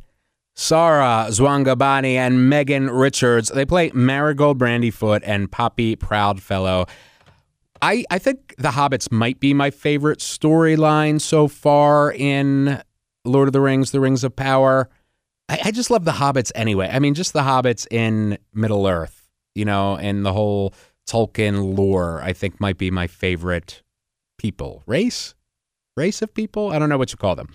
Sara 0.56 1.28
Zwangobani 1.30 2.16
and 2.16 2.50
Megan 2.50 2.90
Richards. 2.90 3.50
They 3.50 3.66
play 3.66 3.92
Marigold 3.94 4.60
Brandyfoot 4.60 5.22
and 5.24 5.50
Poppy 5.50 5.96
Proudfellow. 5.96 6.90
I, 7.82 8.04
I 8.12 8.20
think 8.20 8.56
The 8.58 8.70
Hobbits 8.70 9.10
might 9.10 9.40
be 9.40 9.54
my 9.54 9.72
favorite 9.72 10.20
storyline 10.20 11.22
so 11.22 11.48
far 11.48 12.12
in 12.12 12.82
Lord 13.24 13.48
of 13.48 13.54
the 13.54 13.62
Rings, 13.62 13.92
The 13.92 14.02
Rings 14.02 14.26
of 14.26 14.36
Power. 14.36 14.90
I, 15.50 15.60
I 15.66 15.72
just 15.72 15.90
love 15.92 16.06
The 16.06 16.12
Hobbits 16.14 16.52
anyway. 16.56 16.90
I 16.92 17.00
mean, 17.00 17.14
just 17.16 17.34
The 17.34 17.42
Hobbits 17.42 17.88
in 17.92 18.38
Middle 18.54 18.88
Earth, 18.88 19.30
you 19.56 19.66
know, 19.66 19.98
and 19.98 20.26
the 20.26 20.32
whole 20.34 20.74
Tolkien 21.08 21.76
lore, 21.78 22.22
I 22.22 22.34
think 22.34 22.62
might 22.62 22.78
be 22.78 22.92
my 22.92 23.08
favorite 23.08 23.82
people. 24.38 24.84
Race? 24.86 25.34
Race 25.98 26.22
of 26.22 26.34
people? 26.34 26.72
I 26.72 26.80
don't 26.80 26.88
know 26.88 26.98
what 26.98 27.12
you 27.12 27.18
call 27.18 27.36
them. 27.36 27.54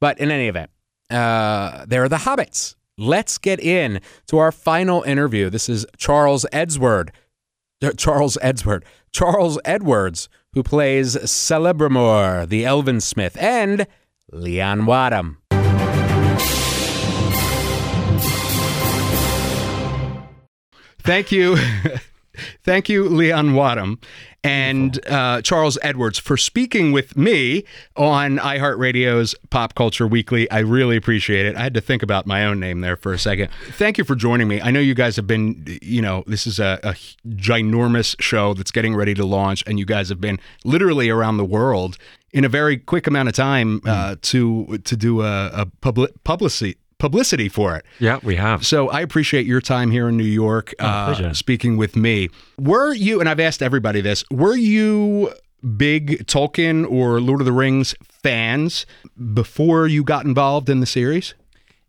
But 0.00 0.18
in 0.18 0.30
any 0.30 0.48
event, 0.48 0.70
uh, 1.08 1.86
they're 1.86 2.08
the 2.08 2.16
Hobbits. 2.16 2.74
Let's 2.98 3.38
get 3.38 3.60
in 3.60 4.00
to 4.26 4.38
our 4.38 4.50
final 4.50 5.02
interview. 5.02 5.48
This 5.50 5.68
is 5.68 5.86
Charles 5.96 6.44
Edward. 6.52 7.12
uh, 7.82 7.92
Charles 7.96 8.36
Edward. 8.42 8.84
Charles 9.12 9.58
Edwards, 9.64 10.28
who 10.52 10.62
plays 10.62 11.16
Celebrimor, 11.16 12.48
the 12.48 12.64
Elven 12.64 13.00
Smith, 13.00 13.36
and 13.40 13.86
Leon 14.32 14.84
Wadham. 14.86 15.38
Thank 21.06 21.30
you. 21.30 21.56
Thank 22.64 22.88
you, 22.88 23.08
Leon 23.08 23.54
Wadham 23.54 24.00
and 24.42 25.04
uh, 25.08 25.40
Charles 25.42 25.78
Edwards, 25.82 26.18
for 26.18 26.36
speaking 26.36 26.90
with 26.90 27.16
me 27.16 27.64
on 27.96 28.38
iHeartRadio's 28.38 29.34
Pop 29.50 29.76
Culture 29.76 30.06
Weekly. 30.06 30.50
I 30.50 30.58
really 30.58 30.96
appreciate 30.96 31.46
it. 31.46 31.54
I 31.56 31.62
had 31.62 31.74
to 31.74 31.80
think 31.80 32.02
about 32.02 32.26
my 32.26 32.44
own 32.44 32.58
name 32.58 32.80
there 32.80 32.96
for 32.96 33.12
a 33.12 33.18
second. 33.18 33.50
Thank 33.70 33.98
you 33.98 34.04
for 34.04 34.16
joining 34.16 34.48
me. 34.48 34.60
I 34.60 34.72
know 34.72 34.80
you 34.80 34.94
guys 34.94 35.14
have 35.14 35.28
been, 35.28 35.64
you 35.80 36.02
know, 36.02 36.24
this 36.26 36.46
is 36.46 36.58
a, 36.58 36.80
a 36.82 36.94
ginormous 37.36 38.20
show 38.20 38.52
that's 38.52 38.72
getting 38.72 38.96
ready 38.96 39.14
to 39.14 39.24
launch, 39.24 39.62
and 39.66 39.78
you 39.78 39.86
guys 39.86 40.08
have 40.08 40.20
been 40.20 40.40
literally 40.64 41.08
around 41.08 41.36
the 41.36 41.44
world 41.44 41.98
in 42.32 42.44
a 42.44 42.48
very 42.48 42.76
quick 42.76 43.06
amount 43.06 43.28
of 43.28 43.34
time 43.34 43.80
uh, 43.86 44.16
to 44.22 44.78
to 44.84 44.96
do 44.96 45.22
a, 45.22 45.50
a 45.52 45.66
public 45.80 46.12
publicity 46.24 46.76
publicity 46.98 47.48
for 47.48 47.76
it. 47.76 47.84
Yeah, 47.98 48.18
we 48.22 48.36
have. 48.36 48.66
So 48.66 48.88
I 48.88 49.00
appreciate 49.00 49.46
your 49.46 49.60
time 49.60 49.90
here 49.90 50.08
in 50.08 50.16
New 50.16 50.24
York, 50.24 50.74
uh, 50.78 51.32
speaking 51.32 51.76
with 51.76 51.96
me. 51.96 52.28
Were 52.58 52.94
you, 52.94 53.20
and 53.20 53.28
I've 53.28 53.40
asked 53.40 53.62
everybody 53.62 54.00
this, 54.00 54.24
were 54.30 54.56
you 54.56 55.32
big 55.76 56.26
Tolkien 56.26 56.90
or 56.90 57.20
Lord 57.20 57.40
of 57.40 57.44
the 57.46 57.52
Rings 57.52 57.94
fans 58.22 58.86
before 59.34 59.86
you 59.86 60.04
got 60.04 60.24
involved 60.24 60.68
in 60.68 60.80
the 60.80 60.86
series? 60.86 61.34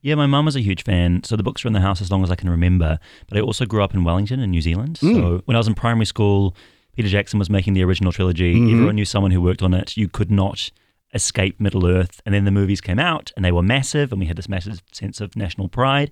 Yeah, 0.01 0.15
my 0.15 0.25
mum 0.27 0.45
was 0.45 0.55
a 0.55 0.61
huge 0.61 0.83
fan, 0.83 1.23
so 1.23 1.35
the 1.35 1.43
books 1.43 1.63
were 1.63 1.67
in 1.69 1.73
the 1.73 1.81
house 1.81 2.01
as 2.01 2.11
long 2.11 2.23
as 2.23 2.31
I 2.31 2.35
can 2.35 2.49
remember. 2.49 2.99
But 3.27 3.37
I 3.37 3.41
also 3.41 3.65
grew 3.65 3.83
up 3.83 3.93
in 3.93 4.03
Wellington 4.03 4.39
in 4.39 4.51
New 4.51 4.61
Zealand. 4.61 4.99
Mm. 5.01 5.15
So 5.15 5.41
when 5.45 5.55
I 5.55 5.59
was 5.59 5.67
in 5.67 5.73
primary 5.73 6.05
school, 6.05 6.55
Peter 6.95 7.09
Jackson 7.09 7.39
was 7.39 7.49
making 7.49 7.73
the 7.73 7.83
original 7.83 8.11
trilogy. 8.11 8.55
Mhm. 8.55 8.71
Everyone 8.73 8.95
knew 8.95 9.05
someone 9.05 9.31
who 9.31 9.41
worked 9.41 9.61
on 9.63 9.73
it. 9.73 9.97
You 9.97 10.07
could 10.07 10.31
not 10.31 10.71
escape 11.17 11.60
Middle 11.60 11.86
Earth. 11.86 12.21
And 12.25 12.34
then 12.34 12.45
the 12.45 12.51
movies 12.51 12.80
came 12.82 12.97
out 12.99 13.32
and 13.36 13.43
they 13.43 13.51
were 13.51 13.62
massive, 13.62 14.12
and 14.13 14.19
we 14.21 14.27
had 14.27 14.38
this 14.38 14.47
massive 14.49 14.82
sense 14.93 15.19
of 15.19 15.36
national 15.36 15.67
pride. 15.67 16.12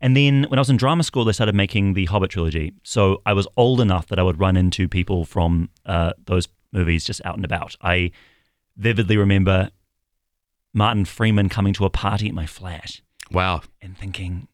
And 0.00 0.16
then 0.16 0.44
when 0.48 0.58
I 0.58 0.60
was 0.60 0.70
in 0.70 0.76
drama 0.76 1.02
school, 1.02 1.24
they 1.24 1.32
started 1.32 1.54
making 1.54 1.94
the 1.94 2.04
Hobbit 2.04 2.30
trilogy. 2.30 2.74
So 2.82 3.22
I 3.26 3.32
was 3.32 3.48
old 3.56 3.80
enough 3.80 4.06
that 4.08 4.18
I 4.18 4.22
would 4.22 4.38
run 4.38 4.56
into 4.56 4.88
people 4.88 5.24
from 5.24 5.70
uh, 5.86 6.12
those 6.26 6.46
movies 6.72 7.04
just 7.04 7.24
out 7.24 7.36
and 7.36 7.44
about. 7.44 7.76
I 7.80 8.10
vividly 8.76 9.16
remember 9.16 9.70
Martin 10.72 11.04
Freeman 11.04 11.48
coming 11.48 11.72
to 11.74 11.84
a 11.84 11.90
party 11.90 12.28
at 12.28 12.34
my 12.34 12.46
flat 12.46 13.00
Wow. 13.30 13.62
and 13.80 13.96
thinking, 13.96 14.48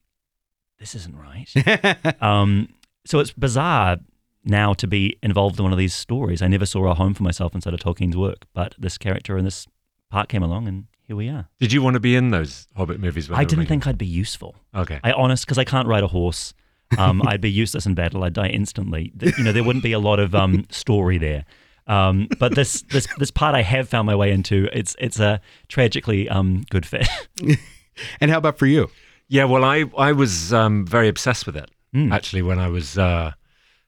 this 0.78 0.94
isn't 0.94 1.16
right. 1.16 2.22
um, 2.22 2.68
so 3.06 3.18
it's 3.18 3.32
bizarre 3.32 3.96
now 4.44 4.72
to 4.74 4.86
be 4.86 5.18
involved 5.22 5.58
in 5.58 5.64
one 5.64 5.72
of 5.72 5.78
these 5.78 5.94
stories. 5.94 6.42
I 6.42 6.48
never 6.48 6.66
saw 6.66 6.86
a 6.90 6.94
home 6.94 7.14
for 7.14 7.22
myself 7.22 7.54
inside 7.54 7.74
of 7.74 7.80
Tolkien's 7.80 8.16
work, 8.16 8.46
but 8.54 8.74
this 8.78 8.98
character 8.98 9.36
in 9.36 9.44
this 9.44 9.66
part 10.10 10.28
came 10.28 10.42
along, 10.42 10.68
and 10.68 10.84
here 11.06 11.16
we 11.16 11.28
are. 11.28 11.48
Did 11.58 11.72
you 11.72 11.82
want 11.82 11.94
to 11.94 12.00
be 12.00 12.14
in 12.16 12.30
those 12.30 12.66
Hobbit 12.76 13.00
movies? 13.00 13.30
I 13.30 13.44
didn't 13.44 13.66
think 13.66 13.86
I'd 13.86 13.98
be 13.98 14.06
useful. 14.06 14.54
Okay. 14.74 15.00
I 15.02 15.12
honest 15.12 15.44
because 15.46 15.58
I 15.58 15.64
can't 15.64 15.88
ride 15.88 16.02
a 16.02 16.08
horse. 16.08 16.52
Um, 16.98 17.22
I'd 17.26 17.40
be 17.40 17.50
useless 17.50 17.86
in 17.86 17.94
battle. 17.94 18.24
I'd 18.24 18.32
die 18.34 18.48
instantly. 18.48 19.12
Th- 19.18 19.36
You 19.38 19.44
know, 19.44 19.52
there 19.52 19.64
wouldn't 19.64 19.82
be 19.84 19.92
a 19.92 19.98
lot 19.98 20.18
of 20.20 20.34
um, 20.34 20.66
story 20.70 21.18
there. 21.18 21.44
Um, 21.86 22.28
but 22.38 22.54
this 22.54 22.82
this 22.82 23.08
this 23.18 23.30
part 23.32 23.54
I 23.54 23.62
have 23.62 23.88
found 23.88 24.06
my 24.06 24.14
way 24.14 24.30
into. 24.30 24.68
It's 24.72 24.94
it's 24.98 25.18
a 25.18 25.40
tragically 25.68 26.28
um, 26.28 26.64
good 26.70 26.86
fit. 26.86 27.08
and 28.20 28.30
how 28.30 28.38
about 28.38 28.58
for 28.58 28.66
you? 28.66 28.90
Yeah, 29.28 29.44
well, 29.44 29.64
I 29.64 29.84
I 29.96 30.12
was 30.12 30.52
um, 30.52 30.86
very 30.86 31.08
obsessed 31.08 31.46
with 31.46 31.56
it 31.56 31.70
Mm. 31.94 32.12
actually 32.12 32.42
when 32.42 32.60
I 32.60 32.68
was 32.68 32.96
uh, 32.96 33.32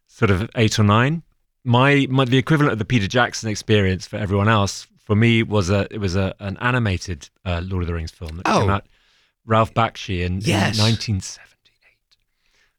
sort 0.09 0.33
of 0.33 0.51
eight 0.57 0.77
or 0.79 0.83
nine. 0.83 1.23
My, 1.65 2.09
my 2.11 2.25
the 2.25 2.39
equivalent 2.39 2.73
of 2.73 2.81
the 2.81 2.85
Peter 2.85 3.07
Jackson 3.07 3.49
experience 3.49 4.09
for 4.09 4.17
everyone 4.17 4.49
else 4.49 4.89
for 5.03 5.15
me 5.17 5.43
was 5.43 5.71
a 5.71 5.87
it 5.91 5.99
was 5.99 6.17
a 6.17 6.35
an 6.41 6.57
animated 6.61 7.29
uh, 7.45 7.61
Lord 7.65 7.83
of 7.83 7.87
the 7.89 7.95
Rings 7.95 8.11
film 8.11 8.37
that 8.37 8.45
came 8.47 8.55
Oh. 8.55 8.71
out. 8.71 8.87
Ralph 9.45 9.75
Bakshi 9.75 10.21
in, 10.21 10.35
in 10.35 10.79
1978, 10.79 12.17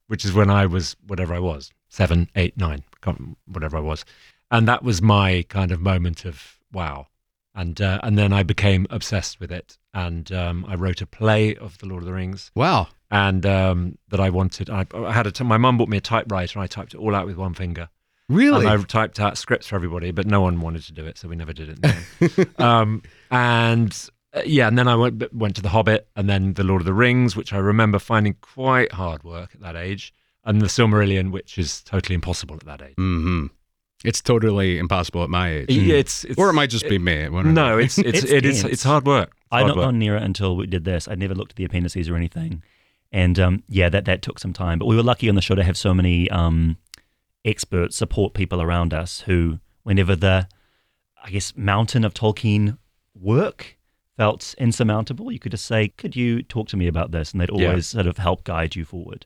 which 0.07 0.23
is 0.25 0.33
when 0.33 0.49
I 0.49 0.65
was 0.65 0.95
whatever 1.05 1.33
I 1.33 1.39
was 1.39 1.71
seven, 1.89 2.29
eight, 2.35 2.57
nine, 2.57 2.83
can't, 3.01 3.37
whatever 3.45 3.77
I 3.77 3.81
was, 3.81 4.05
and 4.49 4.67
that 4.67 4.83
was 4.83 5.01
my 5.01 5.45
kind 5.49 5.71
of 5.71 5.81
moment 5.81 6.25
of 6.25 6.57
wow. 6.71 7.07
And 7.55 7.79
uh, 7.81 7.99
and 8.01 8.17
then 8.17 8.33
I 8.33 8.41
became 8.41 8.87
obsessed 8.89 9.39
with 9.39 9.51
it, 9.51 9.77
and 9.93 10.31
um, 10.31 10.65
I 10.67 10.73
wrote 10.75 11.01
a 11.01 11.05
play 11.05 11.55
of 11.55 11.77
the 11.77 11.85
Lord 11.85 12.01
of 12.01 12.07
the 12.07 12.13
Rings 12.13 12.49
Wow. 12.55 12.87
and 13.11 13.45
um, 13.45 13.97
that 14.09 14.19
I 14.19 14.31
wanted. 14.31 14.71
I, 14.71 14.87
I 14.95 15.11
had 15.11 15.27
a 15.27 15.31
t- 15.31 15.43
my 15.43 15.57
mum 15.57 15.77
bought 15.77 15.87
me 15.89 15.97
a 15.97 16.01
typewriter, 16.01 16.57
and 16.57 16.63
I 16.63 16.67
typed 16.67 16.95
it 16.95 16.97
all 16.97 17.13
out 17.13 17.27
with 17.27 17.37
one 17.37 17.53
finger. 17.53 17.89
Really? 18.29 18.65
And 18.65 18.69
I 18.69 18.83
typed 18.83 19.19
out 19.19 19.37
scripts 19.37 19.67
for 19.67 19.75
everybody, 19.75 20.11
but 20.11 20.25
no 20.25 20.41
one 20.41 20.61
wanted 20.61 20.83
to 20.83 20.93
do 20.93 21.05
it, 21.05 21.17
so 21.17 21.27
we 21.27 21.35
never 21.35 21.53
did 21.53 21.77
it. 21.83 22.37
in 22.37 22.49
um, 22.63 23.03
and 23.29 24.09
uh, 24.33 24.41
yeah, 24.45 24.67
and 24.67 24.77
then 24.77 24.87
I 24.87 24.95
went 24.95 25.33
went 25.33 25.55
to 25.57 25.61
the 25.61 25.69
Hobbit, 25.69 26.07
and 26.15 26.29
then 26.29 26.53
the 26.53 26.63
Lord 26.63 26.81
of 26.81 26.85
the 26.85 26.93
Rings, 26.93 27.35
which 27.35 27.51
I 27.53 27.57
remember 27.57 27.99
finding 27.99 28.35
quite 28.41 28.93
hard 28.93 29.23
work 29.23 29.51
at 29.53 29.61
that 29.61 29.75
age, 29.75 30.13
and 30.45 30.61
the 30.61 30.67
Silmarillion, 30.67 31.31
which 31.31 31.57
is 31.57 31.81
totally 31.83 32.15
impossible 32.15 32.55
at 32.55 32.65
that 32.65 32.81
age. 32.81 32.95
hmm 32.97 33.47
It's 34.05 34.21
totally 34.21 34.77
impossible 34.79 35.23
at 35.23 35.29
my 35.29 35.51
age. 35.51 35.69
Yeah, 35.69 35.95
it's, 35.95 36.23
it's 36.23 36.37
or 36.37 36.49
it 36.49 36.53
might 36.53 36.69
just 36.69 36.87
be 36.87 36.97
me. 36.99 37.27
one 37.29 37.45
or 37.45 37.49
the 37.49 37.53
No, 37.53 37.77
it's 37.77 37.97
it's 37.97 38.23
It's 38.23 38.31
it 38.31 38.45
is 38.45 38.63
it's 38.63 38.83
hard 38.83 39.05
work. 39.05 39.31
It's 39.35 39.47
I'd 39.51 39.57
hard 39.59 39.67
not 39.67 39.77
work. 39.77 39.85
gone 39.87 39.99
near 39.99 40.15
it 40.15 40.23
until 40.23 40.55
we 40.55 40.65
did 40.65 40.85
this. 40.85 41.07
I'd 41.07 41.19
never 41.19 41.35
looked 41.35 41.51
at 41.51 41.55
the 41.57 41.65
appendices 41.65 42.09
or 42.09 42.15
anything, 42.15 42.63
and 43.11 43.37
um, 43.37 43.63
yeah, 43.67 43.89
that 43.89 44.05
that 44.05 44.21
took 44.21 44.39
some 44.39 44.53
time. 44.53 44.79
But 44.79 44.85
we 44.87 44.95
were 44.95 45.03
lucky 45.03 45.27
on 45.29 45.35
the 45.35 45.41
show 45.41 45.55
to 45.55 45.63
have 45.63 45.77
so 45.77 45.93
many 45.93 46.29
um, 46.31 46.77
expert 47.45 47.93
support 47.93 48.33
people 48.33 48.61
around 48.61 48.93
us 48.93 49.21
who, 49.21 49.59
whenever 49.83 50.15
the, 50.15 50.47
I 51.23 51.29
guess, 51.29 51.55
mountain 51.55 52.03
of 52.03 52.13
Tolkien 52.13 52.77
work 53.15 53.77
felt 54.17 54.53
insurmountable, 54.57 55.31
you 55.31 55.39
could 55.39 55.51
just 55.51 55.65
say, 55.65 55.89
"Could 55.89 56.15
you 56.15 56.43
talk 56.43 56.67
to 56.69 56.77
me 56.77 56.87
about 56.87 57.11
this?" 57.11 57.31
And 57.31 57.41
they'd 57.41 57.49
Yeah. 57.51 57.69
always 57.69 57.87
sort 57.87 58.07
of 58.07 58.17
help 58.17 58.43
guide 58.43 58.75
you 58.75 58.85
forward. 58.85 59.25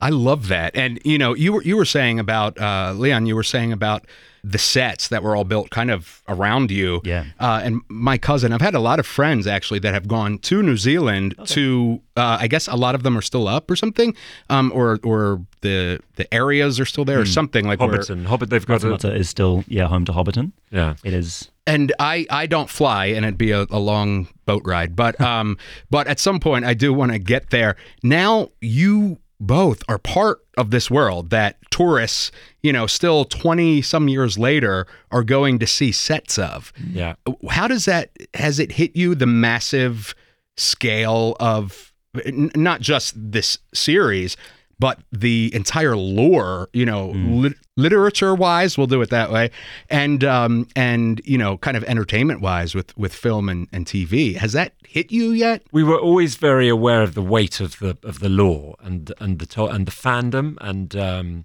I 0.00 0.10
love 0.10 0.48
that. 0.48 0.76
And 0.76 1.00
you 1.04 1.18
know, 1.18 1.34
you 1.34 1.52
were 1.54 1.62
you 1.62 1.76
were 1.76 1.84
saying 1.86 2.18
about 2.18 2.58
uh, 2.60 2.92
Leon. 2.96 3.26
You 3.26 3.34
were 3.34 3.42
saying 3.42 3.72
about 3.72 4.04
the 4.44 4.58
sets 4.58 5.08
that 5.08 5.24
were 5.24 5.34
all 5.34 5.42
built 5.42 5.70
kind 5.70 5.90
of 5.90 6.22
around 6.28 6.70
you. 6.70 7.00
Yeah. 7.02 7.24
Uh, 7.40 7.62
and 7.64 7.80
my 7.88 8.16
cousin, 8.16 8.52
I've 8.52 8.60
had 8.60 8.76
a 8.76 8.80
lot 8.80 9.00
of 9.00 9.06
friends 9.06 9.44
actually 9.48 9.80
that 9.80 9.92
have 9.92 10.06
gone 10.06 10.38
to 10.40 10.62
New 10.62 10.76
Zealand 10.76 11.34
to. 11.46 12.00
Uh, 12.16 12.38
I 12.40 12.46
guess 12.46 12.68
a 12.68 12.76
lot 12.76 12.94
of 12.94 13.02
them 13.02 13.16
are 13.18 13.22
still 13.22 13.48
up 13.48 13.70
or 13.70 13.76
something, 13.76 14.14
um, 14.50 14.70
or 14.74 15.00
or 15.02 15.40
the 15.62 15.98
the 16.16 16.32
areas 16.32 16.78
are 16.78 16.84
still 16.86 17.04
there 17.04 17.18
or 17.20 17.24
Hmm. 17.24 17.30
something 17.30 17.66
like 17.66 17.80
where- 17.80 17.88
Hobbiton, 17.90 18.26
Hobbit. 18.26 18.50
They've 18.50 18.64
got 18.66 18.84
a, 18.84 18.86
Matamata 18.86 19.16
is 19.18 19.28
still 19.28 19.64
yeah 19.66 19.86
home 19.88 20.04
to 20.04 20.12
Hobbiton. 20.12 20.52
yeah. 20.70 20.94
It 21.04 21.12
is. 21.14 21.50
and 21.66 21.92
I, 21.98 22.26
I 22.30 22.46
don't 22.46 22.70
fly 22.70 23.06
and 23.06 23.24
it'd 23.24 23.36
be 23.38 23.50
a, 23.50 23.66
a 23.70 23.80
long 23.80 24.28
boat 24.44 24.62
ride 24.64 24.94
but 24.94 25.20
um 25.20 25.58
but 25.90 26.06
at 26.06 26.20
some 26.20 26.38
point 26.38 26.64
I 26.64 26.74
do 26.74 26.92
want 26.92 27.10
to 27.10 27.18
get 27.18 27.50
there 27.50 27.74
now 28.04 28.50
you 28.60 29.18
both 29.38 29.82
are 29.88 29.98
part 29.98 30.38
of 30.56 30.70
this 30.70 30.90
world 30.90 31.30
that 31.30 31.56
tourists 31.70 32.32
you 32.62 32.72
know 32.72 32.86
still 32.86 33.24
20 33.26 33.82
some 33.82 34.08
years 34.08 34.38
later 34.38 34.86
are 35.10 35.22
going 35.22 35.58
to 35.58 35.66
see 35.66 35.92
sets 35.92 36.38
of 36.38 36.72
Yeah. 36.90 37.16
how 37.50 37.68
does 37.68 37.84
that 37.84 38.10
has 38.34 38.58
it 38.58 38.72
hit 38.72 38.96
you 38.96 39.14
the 39.14 39.26
massive 39.26 40.14
scale 40.56 41.36
of 41.38 41.92
n- 42.24 42.50
not 42.56 42.80
just 42.80 43.12
this 43.16 43.58
series 43.74 44.36
but 44.78 45.00
the 45.10 45.50
entire 45.54 45.96
lore 45.96 46.68
you 46.72 46.84
know 46.84 47.08
lit- 47.10 47.56
literature 47.76 48.34
wise 48.34 48.76
we'll 48.76 48.86
do 48.86 49.00
it 49.02 49.10
that 49.10 49.30
way. 49.30 49.50
And 49.90 50.22
um 50.24 50.66
and 50.76 51.20
you 51.24 51.38
know 51.38 51.56
kind 51.58 51.76
of 51.76 51.84
entertainment 51.84 52.40
wise 52.40 52.74
with 52.74 52.96
with 52.96 53.14
film 53.14 53.48
and, 53.48 53.68
and 53.72 53.86
tv 53.86 54.36
has 54.36 54.52
that 54.52 54.74
hit 54.86 55.10
you 55.12 55.30
yet? 55.30 55.62
We 55.72 55.82
were 55.84 55.98
always 55.98 56.36
very 56.36 56.68
aware 56.68 57.02
of 57.02 57.14
the 57.14 57.22
weight 57.22 57.60
of 57.60 57.78
the 57.78 57.96
of 58.02 58.20
the 58.20 58.28
lore 58.28 58.76
and 58.80 59.12
and 59.18 59.38
the 59.38 59.46
to- 59.46 59.66
and 59.66 59.86
the 59.86 59.92
fandom 59.92 60.56
and 60.60 60.94
um, 60.96 61.44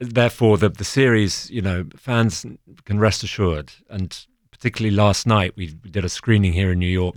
therefore 0.00 0.58
the 0.58 0.68
the 0.68 0.84
series 0.84 1.50
you 1.50 1.62
know 1.62 1.86
fans 1.96 2.44
can 2.84 2.98
rest 2.98 3.22
assured. 3.22 3.72
And 3.88 4.16
particularly 4.50 4.94
last 4.96 5.26
night 5.26 5.52
we, 5.56 5.74
we 5.82 5.90
did 5.90 6.04
a 6.04 6.08
screening 6.08 6.52
here 6.52 6.72
in 6.72 6.78
New 6.78 6.86
York 7.02 7.16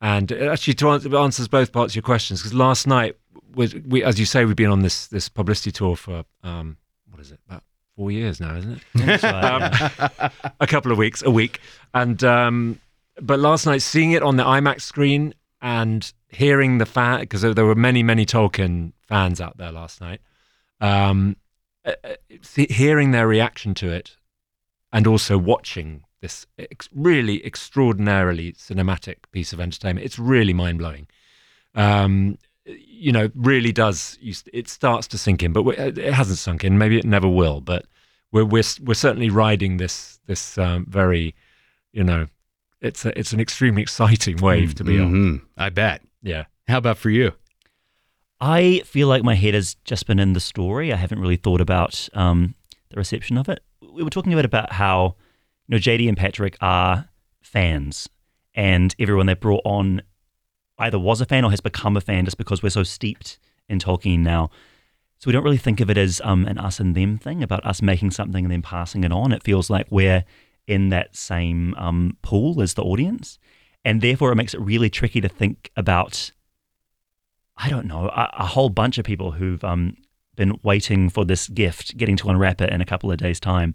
and 0.00 0.30
it 0.30 0.48
actually 0.48 0.74
to 0.74 0.90
answer, 0.90 1.16
answers 1.16 1.48
both 1.48 1.72
parts 1.72 1.92
of 1.92 1.96
your 1.96 2.02
questions 2.02 2.40
because 2.40 2.54
last 2.54 2.86
night 2.86 3.16
was 3.54 3.74
we 3.74 4.02
as 4.04 4.18
you 4.18 4.26
say 4.26 4.44
we've 4.44 4.56
been 4.56 4.70
on 4.70 4.82
this 4.82 5.08
this 5.08 5.28
publicity 5.28 5.72
tour 5.72 5.96
for 5.96 6.24
um 6.42 6.76
what 7.10 7.20
is 7.20 7.32
it? 7.32 7.40
About 7.48 7.64
four 7.96 8.12
years 8.12 8.40
now 8.40 8.56
isn't 8.56 8.80
it? 8.94 9.24
Um, 9.24 10.30
a 10.60 10.66
couple 10.66 10.92
of 10.92 10.98
weeks, 10.98 11.22
a 11.22 11.30
week, 11.30 11.60
and 11.92 12.22
um, 12.22 12.80
but 13.20 13.40
last 13.40 13.66
night 13.66 13.82
seeing 13.82 14.12
it 14.12 14.22
on 14.22 14.36
the 14.36 14.44
IMAX 14.44 14.82
screen 14.82 15.34
and 15.60 16.12
hearing 16.28 16.78
the 16.78 16.86
fan 16.86 17.20
because 17.20 17.42
there 17.42 17.64
were 17.64 17.74
many 17.74 18.04
many 18.04 18.24
Tolkien 18.24 18.92
fans 19.08 19.40
out 19.40 19.56
there 19.56 19.72
last 19.72 20.00
night, 20.00 20.20
um, 20.80 21.36
uh, 21.84 21.92
uh, 22.04 22.14
hearing 22.68 23.10
their 23.10 23.26
reaction 23.26 23.74
to 23.74 23.90
it, 23.90 24.16
and 24.92 25.08
also 25.08 25.36
watching 25.36 26.04
this 26.20 26.46
ex- 26.58 26.88
really 26.94 27.44
extraordinarily 27.44 28.52
cinematic 28.52 29.16
piece 29.32 29.52
of 29.52 29.60
entertainment, 29.60 30.04
it's 30.04 30.18
really 30.18 30.52
mind 30.52 30.78
blowing. 30.78 31.06
Um, 31.74 32.38
you 32.66 33.12
know, 33.12 33.30
really 33.34 33.72
does. 33.72 34.18
You, 34.20 34.34
it 34.52 34.68
starts 34.68 35.06
to 35.08 35.18
sink 35.18 35.42
in, 35.42 35.52
but 35.52 35.62
we- 35.62 35.76
it 35.76 36.12
hasn't 36.12 36.38
sunk 36.38 36.64
in. 36.64 36.76
Maybe 36.78 36.98
it 36.98 37.04
never 37.04 37.28
will. 37.28 37.60
But 37.60 37.86
we're 38.32 38.44
we're 38.44 38.64
we're 38.84 38.94
certainly 38.94 39.30
riding 39.30 39.76
this 39.78 40.18
this 40.26 40.58
um, 40.58 40.84
very, 40.88 41.34
you 41.92 42.04
know, 42.04 42.26
it's 42.80 43.04
a, 43.06 43.18
it's 43.18 43.32
an 43.32 43.40
extremely 43.40 43.82
exciting 43.88 44.36
wave 44.38 44.74
to 44.74 44.84
be 44.84 44.98
on. 44.98 45.12
Mhm. 45.12 45.40
i 45.56 45.68
bet 45.70 46.02
Yeah. 46.22 46.44
how 46.66 46.78
about 46.78 46.98
for 46.98 47.10
you 47.10 47.32
I 48.40 48.82
feel 48.84 49.08
like 49.08 49.24
my 49.24 49.34
head 49.34 49.54
has 49.54 49.74
just 49.84 50.06
been 50.06 50.18
in 50.20 50.32
the 50.32 50.40
story. 50.40 50.92
I 50.92 50.96
haven't 50.96 51.18
really 51.20 51.36
thought 51.36 51.60
about 51.60 52.08
um, 52.14 52.54
the 52.90 52.96
reception 52.96 53.36
of 53.36 53.48
it. 53.48 53.60
We 53.92 54.04
were 54.04 54.10
talking 54.10 54.32
a 54.32 54.36
bit 54.36 54.44
about 54.44 54.72
how 54.72 55.16
you 55.68 55.76
know 55.76 55.78
JD 55.78 56.08
and 56.08 56.16
Patrick 56.16 56.56
are 56.60 57.08
fans, 57.42 58.08
and 58.54 58.94
everyone 58.98 59.26
they 59.26 59.34
brought 59.34 59.62
on 59.64 60.02
either 60.78 60.98
was 60.98 61.20
a 61.20 61.26
fan 61.26 61.44
or 61.44 61.50
has 61.50 61.60
become 61.60 61.96
a 61.96 62.00
fan 62.00 62.24
just 62.24 62.38
because 62.38 62.62
we're 62.62 62.70
so 62.70 62.82
steeped 62.82 63.38
in 63.68 63.78
Tolkien 63.78 64.20
now. 64.20 64.50
So 65.18 65.28
we 65.28 65.32
don't 65.32 65.42
really 65.42 65.56
think 65.56 65.80
of 65.80 65.90
it 65.90 65.98
as 65.98 66.20
um, 66.24 66.46
an 66.46 66.58
us 66.58 66.78
and 66.78 66.94
them 66.94 67.18
thing 67.18 67.42
about 67.42 67.66
us 67.66 67.82
making 67.82 68.12
something 68.12 68.44
and 68.44 68.52
then 68.52 68.62
passing 68.62 69.02
it 69.02 69.10
on. 69.10 69.32
It 69.32 69.42
feels 69.42 69.68
like 69.68 69.88
we're 69.90 70.24
in 70.68 70.90
that 70.90 71.16
same 71.16 71.74
um, 71.76 72.16
pool 72.22 72.62
as 72.62 72.74
the 72.74 72.84
audience, 72.84 73.38
and 73.84 74.00
therefore 74.00 74.30
it 74.32 74.36
makes 74.36 74.54
it 74.54 74.60
really 74.60 74.88
tricky 74.88 75.20
to 75.20 75.28
think 75.28 75.70
about 75.76 76.32
I 77.58 77.68
don't 77.68 77.86
know, 77.86 78.06
a, 78.08 78.30
a 78.38 78.46
whole 78.46 78.68
bunch 78.68 78.98
of 78.98 79.04
people 79.04 79.32
who've 79.32 79.62
um, 79.64 79.96
been 80.36 80.58
waiting 80.62 81.10
for 81.10 81.24
this 81.24 81.48
gift, 81.48 81.96
getting 81.96 82.16
to 82.18 82.28
unwrap 82.28 82.60
it 82.60 82.70
in 82.70 82.80
a 82.80 82.86
couple 82.86 83.10
of 83.10 83.18
days' 83.18 83.40
time. 83.40 83.74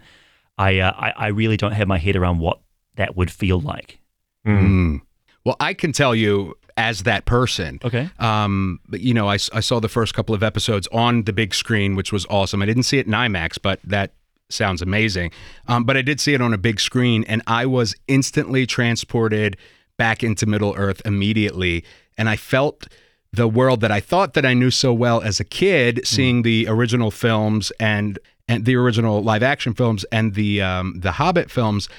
I, 0.58 0.80
uh, 0.80 0.94
I 0.96 1.14
I 1.18 1.28
really 1.28 1.58
don't 1.58 1.72
have 1.72 1.88
my 1.88 1.98
head 1.98 2.16
around 2.16 2.40
what 2.40 2.60
that 2.96 3.16
would 3.16 3.32
feel 3.32 3.60
like. 3.60 4.00
Mm. 4.46 5.02
Well, 5.46 5.56
I 5.60 5.74
can 5.74 5.92
tell 5.92 6.16
you 6.16 6.56
as 6.78 7.04
that 7.04 7.26
person. 7.26 7.80
Okay. 7.84 8.10
Um, 8.20 8.80
but 8.88 9.02
you 9.02 9.14
know, 9.14 9.28
I 9.28 9.38
saw 9.38 9.80
the 9.80 9.90
first 9.90 10.14
couple 10.14 10.34
of 10.34 10.44
episodes 10.44 10.88
on 10.92 11.24
the 11.24 11.34
big 11.34 11.54
screen, 11.54 11.96
which 11.96 12.12
was 12.12 12.26
awesome. 12.30 12.62
I 12.62 12.66
didn't 12.66 12.84
see 12.84 13.00
it 13.00 13.06
in 13.06 13.14
IMAX, 13.14 13.60
but 13.62 13.80
that 13.84 14.14
sounds 14.50 14.82
amazing. 14.82 15.32
Um, 15.68 15.84
but 15.84 15.98
I 15.98 16.02
did 16.02 16.20
see 16.20 16.34
it 16.34 16.42
on 16.42 16.54
a 16.54 16.58
big 16.58 16.80
screen, 16.80 17.24
and 17.26 17.42
I 17.48 17.66
was 17.66 17.96
instantly 18.08 18.66
transported 18.66 19.58
back 19.98 20.24
into 20.24 20.46
Middle 20.46 20.74
Earth 20.76 21.02
immediately, 21.06 21.84
and 22.18 22.30
I 22.30 22.36
felt 22.36 22.88
the 23.34 23.48
world 23.48 23.82
that 23.82 23.92
I 23.92 24.00
thought 24.00 24.34
that 24.36 24.46
I 24.46 24.54
knew 24.54 24.70
so 24.72 24.94
well 24.94 25.20
as 25.22 25.40
a 25.40 25.44
kid, 25.44 26.02
seeing 26.06 26.44
the 26.44 26.68
original 26.68 27.12
films 27.12 27.72
and 27.80 28.20
and 28.48 28.66
the 28.66 28.76
original 28.76 29.24
live 29.24 29.42
action 29.42 29.74
films 29.74 30.06
and 30.12 30.36
the 30.36 30.62
um, 30.62 31.00
the 31.00 31.14
Hobbit 31.14 31.50
films, 31.50 31.90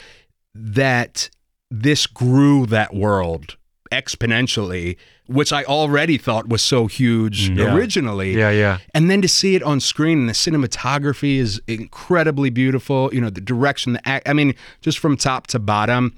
that 0.55 1.29
this 1.71 2.07
grew 2.07 2.67
that 2.67 2.95
world 2.95 3.57
exponentially, 3.91 4.97
which 5.27 5.53
I 5.53 5.65
already 5.65 6.19
thought 6.19 6.49
was 6.49 6.63
so 6.63 6.87
huge 6.87 7.49
Yeah. 7.49 7.75
originally. 7.75 8.37
Yeah, 8.37 8.51
yeah. 8.51 8.79
And 8.93 9.11
then 9.11 9.23
to 9.23 9.29
see 9.29 9.55
it 9.55 9.63
on 9.63 9.81
screen, 9.81 10.21
and 10.21 10.29
the 10.29 10.33
cinematography 10.35 11.39
is 11.39 11.61
incredibly 11.67 12.51
beautiful. 12.51 13.11
You 13.13 13.21
know, 13.21 13.31
the 13.31 13.41
direction, 13.41 13.95
the 13.95 14.09
act. 14.09 14.29
I 14.29 14.33
mean, 14.33 14.55
just 14.81 14.99
from 14.99 15.17
top 15.17 15.47
to 15.49 15.59
bottom, 15.59 16.15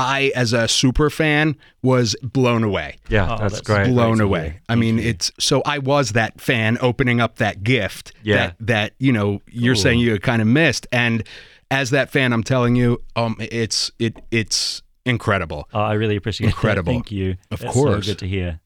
I, 0.00 0.32
as 0.34 0.52
a 0.52 0.66
super 0.68 1.10
fan, 1.10 1.56
was 1.82 2.16
blown 2.22 2.62
away. 2.64 2.96
Yeah, 3.08 3.24
Oh, 3.32 3.36
that's, 3.38 3.54
that's 3.54 3.60
great. 3.66 3.86
blown 3.88 4.16
great 4.16 4.18
to 4.18 4.24
away. 4.24 4.42
hear. 4.50 4.60
I 4.68 4.74
mean, 4.74 4.98
it's 4.98 5.30
so 5.38 5.62
I 5.64 5.78
was 5.78 6.12
that 6.12 6.40
fan 6.40 6.78
opening 6.80 7.20
up 7.20 7.36
that 7.36 7.62
gift 7.62 8.12
Yeah. 8.22 8.36
that 8.36 8.56
that 8.60 8.92
you 8.98 9.12
know 9.12 9.40
you're 9.50 9.74
Cool. 9.74 9.82
saying 9.82 9.98
you 10.00 10.18
kind 10.18 10.40
of 10.42 10.48
missed, 10.48 10.86
and 10.92 11.22
as 11.70 11.90
that 11.90 12.10
fan, 12.10 12.32
I'm 12.32 12.42
telling 12.42 12.74
you, 12.76 12.98
um, 13.16 13.36
it's 13.38 13.92
it 13.98 14.16
it's 14.30 14.82
incredible. 15.06 15.68
Oh, 15.72 15.80
I 15.80 15.92
really 15.94 16.16
appreciate 16.16 16.46
Incredible. 16.48 16.92
that. 16.92 16.96
Thank 16.98 17.10
you. 17.12 17.36
Of 17.50 17.60
That's 17.60 17.72
course. 17.72 18.06
So 18.06 18.12
good 18.12 18.18
to 18.18 18.28
hear. 18.28 18.60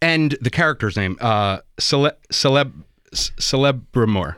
And 0.00 0.36
the 0.40 0.50
character's 0.50 0.96
name, 0.96 1.16
uh, 1.20 1.58
Cele- 1.78 2.16
Celeb 2.32 2.72
Celebrimor, 3.14 4.36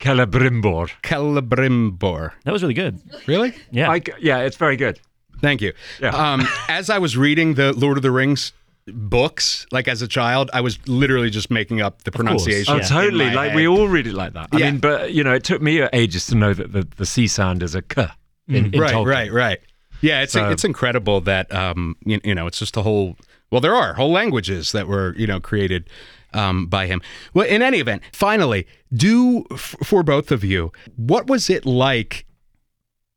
Celebrimbor. 0.00 0.90
Celebrimbor. 1.02 2.32
That 2.44 2.52
was 2.52 2.62
really 2.62 2.74
good. 2.74 3.00
Really? 3.26 3.54
Yeah. 3.70 3.90
I, 3.90 4.00
yeah, 4.20 4.38
it's 4.40 4.56
very 4.56 4.76
good. 4.76 5.00
Thank 5.44 5.60
you. 5.60 5.72
Yeah. 6.00 6.10
Um, 6.10 6.46
as 6.68 6.88
I 6.90 6.98
was 6.98 7.16
reading 7.16 7.54
the 7.54 7.72
Lord 7.72 7.96
of 7.98 8.02
the 8.02 8.10
Rings 8.10 8.52
books, 8.86 9.66
like 9.72 9.88
as 9.88 10.02
a 10.02 10.08
child, 10.08 10.50
I 10.52 10.60
was 10.60 10.78
literally 10.88 11.30
just 11.30 11.50
making 11.50 11.80
up 11.80 12.02
the 12.04 12.12
pronunciation. 12.12 12.74
Oh, 12.74 12.80
totally. 12.80 13.26
in 13.26 13.34
Like 13.34 13.54
we 13.54 13.66
all 13.66 13.88
read 13.88 14.06
it 14.06 14.14
like 14.14 14.32
that. 14.34 14.48
I 14.52 14.58
Yeah. 14.58 14.70
mean, 14.70 14.80
but 14.80 15.12
you 15.12 15.24
know, 15.24 15.32
it 15.32 15.44
took 15.44 15.62
me 15.62 15.82
ages 15.92 16.26
to 16.28 16.34
know 16.34 16.52
that 16.54 16.72
the, 16.72 16.86
the 16.96 17.06
C 17.06 17.26
sound 17.26 17.62
is 17.62 17.74
a 17.74 17.82
K. 17.82 18.06
In, 18.48 18.56
in 18.56 18.70
Mm, 18.72 18.80
right, 18.80 18.94
Tolkien. 18.94 19.06
right, 19.06 19.32
right. 19.32 19.58
Yeah, 20.02 20.20
it's 20.22 20.32
So- 20.34 20.50
it's 20.50 20.64
incredible 20.64 21.20
that 21.22 21.52
um 21.54 21.96
you, 22.04 22.20
you 22.24 22.34
know 22.34 22.46
it's 22.46 22.58
just 22.58 22.76
a 22.76 22.82
whole 22.82 23.16
well 23.50 23.62
there 23.62 23.74
are 23.74 23.94
whole 23.94 24.12
languages 24.12 24.72
that 24.72 24.86
were 24.86 25.14
you 25.16 25.26
know 25.26 25.40
created 25.40 25.88
um 26.34 26.66
by 26.66 26.86
him. 26.86 27.00
Well, 27.32 27.46
in 27.46 27.62
any 27.62 27.78
event, 27.78 28.02
finally, 28.12 28.66
do 28.92 29.46
f- 29.50 29.76
for 29.82 30.02
both 30.02 30.30
of 30.30 30.44
you, 30.44 30.72
what 30.96 31.26
was 31.26 31.48
it 31.48 31.64
like 31.64 32.26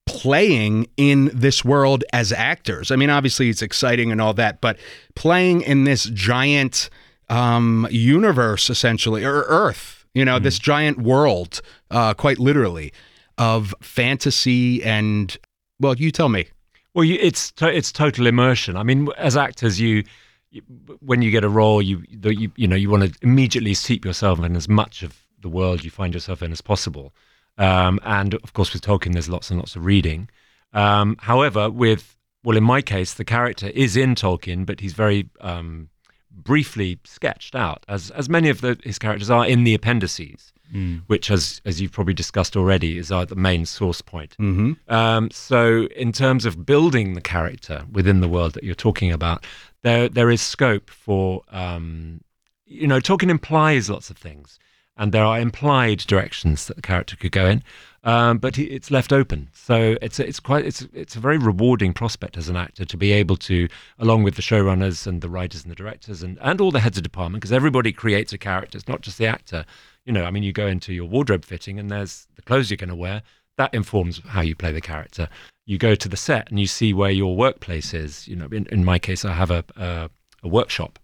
playing 0.08 0.88
in 0.98 1.30
this 1.34 1.64
world 1.64 2.04
as 2.14 2.32
actors? 2.32 2.92
I 2.92 2.96
mean, 2.96 3.10
obviously 3.10 3.50
it's 3.50 3.62
exciting 3.62 4.12
and 4.12 4.20
all 4.20 4.34
that, 4.34 4.62
but 4.62 4.78
playing 5.16 5.62
in 5.62 5.84
this 5.84 6.06
giant 6.06 6.90
um 7.30 7.86
universe 7.92 8.70
essentially 8.70 9.26
or 9.26 9.44
earth, 9.44 10.06
you 10.14 10.24
know, 10.24 10.40
this 10.40 10.58
giant 10.58 10.98
world 11.00 11.62
uh 11.92 12.14
quite 12.14 12.40
literally 12.40 12.94
of 13.38 13.76
fantasy 13.82 14.84
and 14.84 15.38
well, 15.80 15.96
you 15.96 16.12
tell 16.12 16.30
me. 16.30 16.48
Well, 16.94 17.04
you, 17.04 17.18
it's 17.22 17.52
to, 17.54 17.68
it's 17.72 17.92
total 17.92 18.26
immersion. 18.26 18.76
I 18.76 18.84
mean, 18.84 19.10
as 19.18 19.38
actors, 19.38 19.80
you, 19.80 20.04
you 20.50 20.64
when 21.00 21.22
you 21.22 21.30
get 21.30 21.44
a 21.44 21.50
role, 21.50 21.82
you 21.82 22.04
you 22.10 22.52
you 22.56 22.68
know 22.68 22.76
you 22.76 22.90
want 22.90 23.04
to 23.04 23.20
immediately 23.22 23.74
steep 23.74 24.04
yourself 24.04 24.40
in 24.40 24.56
as 24.56 24.68
much 24.68 25.04
of 25.04 25.24
the 25.42 25.50
world 25.50 25.84
you 25.84 25.92
find 25.92 26.14
yourself 26.14 26.42
in 26.42 26.52
as 26.52 26.62
possible. 26.62 27.14
Um, 27.58 28.00
and 28.04 28.36
of 28.36 28.54
course, 28.54 28.74
with 28.74 28.84
Tolkien, 28.84 29.14
there's 29.14 29.30
lots 29.30 29.50
and 29.50 29.60
lots 29.60 29.76
of 29.76 29.86
reading. 29.86 30.30
Um, 30.74 31.18
however, 31.20 31.70
with 31.70 32.16
well, 32.44 32.58
in 32.58 32.64
my 32.64 32.82
case, 32.82 33.14
the 33.14 33.26
character 33.26 33.68
is 33.68 33.98
in 33.98 34.16
Tolkien, 34.16 34.66
but 34.66 34.80
he's 34.80 34.94
very 34.94 35.30
um, 35.42 35.90
briefly 36.32 37.00
sketched 37.04 37.56
out, 37.56 37.84
as 37.88 38.12
as 38.12 38.30
many 38.30 38.50
of 38.50 38.62
the, 38.62 38.80
his 38.84 39.00
characters 39.00 39.30
are 39.30 39.46
in 39.46 39.64
the 39.64 39.74
appendices, 39.74 40.54
which, 41.08 41.32
as 41.32 41.62
as 41.66 41.82
you've 41.82 41.92
probably 41.92 42.14
discussed 42.14 42.56
already, 42.56 42.98
is 42.98 43.12
uh, 43.12 43.26
the 43.26 43.36
main 43.36 43.66
source 43.66 44.02
point. 44.02 44.36
Mm-hmm. 44.40 44.94
Um, 44.94 45.30
so, 45.32 45.88
in 45.96 46.12
terms 46.12 46.46
of 46.46 46.66
building 46.66 47.14
the 47.14 47.22
character 47.22 47.86
within 47.92 48.22
the 48.22 48.30
world 48.30 48.54
that 48.54 48.64
you're 48.64 48.76
talking 48.76 49.12
about, 49.12 49.46
there 49.82 50.08
there 50.08 50.30
is 50.30 50.42
scope 50.42 50.90
for, 50.90 51.42
um, 51.50 52.22
you 52.66 52.88
know, 52.88 53.00
Tolkien 53.00 53.30
implies 53.30 53.90
lots 53.90 54.10
of 54.10 54.18
things, 54.18 54.60
and 54.98 55.12
there 55.12 55.24
are 55.24 55.40
implied 55.40 56.00
directions 56.00 56.68
that 56.68 56.76
the 56.76 56.82
character 56.82 57.16
could 57.16 57.32
go 57.32 57.46
in, 57.46 57.64
um, 58.04 58.38
but 58.38 58.58
it's 58.58 58.90
left 58.92 59.14
open. 59.14 59.50
So 59.54 59.98
it's 60.02 60.20
it's 60.20 60.40
quite 60.40 60.66
it's 60.66 60.82
it's 60.94 61.16
a 61.16 61.20
very 61.20 61.38
rewarding 61.38 61.94
prospect 61.94 62.38
as 62.38 62.50
an 62.50 62.56
actor 62.56 62.86
to 62.86 62.98
be 62.98 63.12
able 63.12 63.38
to, 63.38 63.68
along 64.00 64.24
with 64.24 64.36
the 64.36 64.42
showrunners 64.42 65.08
and 65.08 65.22
the 65.22 65.30
writers 65.30 65.64
and 65.64 65.72
the 65.72 65.76
directors 65.76 66.24
and 66.24 66.38
and 66.42 66.62
all 66.62 66.72
the 66.72 66.80
heads 66.80 66.98
of 66.98 67.04
department, 67.04 67.42
because 67.42 67.52
everybody 67.52 67.92
creates 67.94 68.34
a 68.34 68.38
character. 68.38 68.78
It's 68.78 68.88
not 68.88 69.02
just 69.02 69.18
the 69.18 69.28
actor. 69.28 69.66
You 70.06 70.14
know, 70.14 70.26
I 70.26 70.32
mean, 70.32 70.44
you 70.44 70.54
go 70.54 70.68
into 70.68 70.94
your 70.94 71.06
wardrobe 71.06 71.46
fitting, 71.46 71.80
and 71.80 71.90
there's 71.90 72.28
the 72.36 72.42
clothes 72.42 72.70
you're 72.70 72.78
going 72.78 72.90
to 72.90 72.96
wear 72.96 73.22
that 73.58 73.74
informs 73.74 74.22
how 74.28 74.42
you 74.42 74.56
play 74.56 74.72
the 74.72 74.82
character. 74.82 75.28
You 75.66 75.78
go 75.78 75.96
to 75.96 76.08
the 76.08 76.16
set 76.16 76.50
and 76.50 76.60
you 76.60 76.68
see 76.68 76.94
where 76.94 77.12
your 77.12 77.36
workplace 77.36 77.94
is. 77.94 78.28
You 78.28 78.36
know, 78.36 78.48
in, 78.52 78.68
in 78.68 78.86
my 78.86 79.00
case, 79.00 79.26
I 79.26 79.34
have 79.34 79.52
a, 79.52 79.64
a, 79.76 80.10
a 80.44 80.48
workshop, 80.48 81.00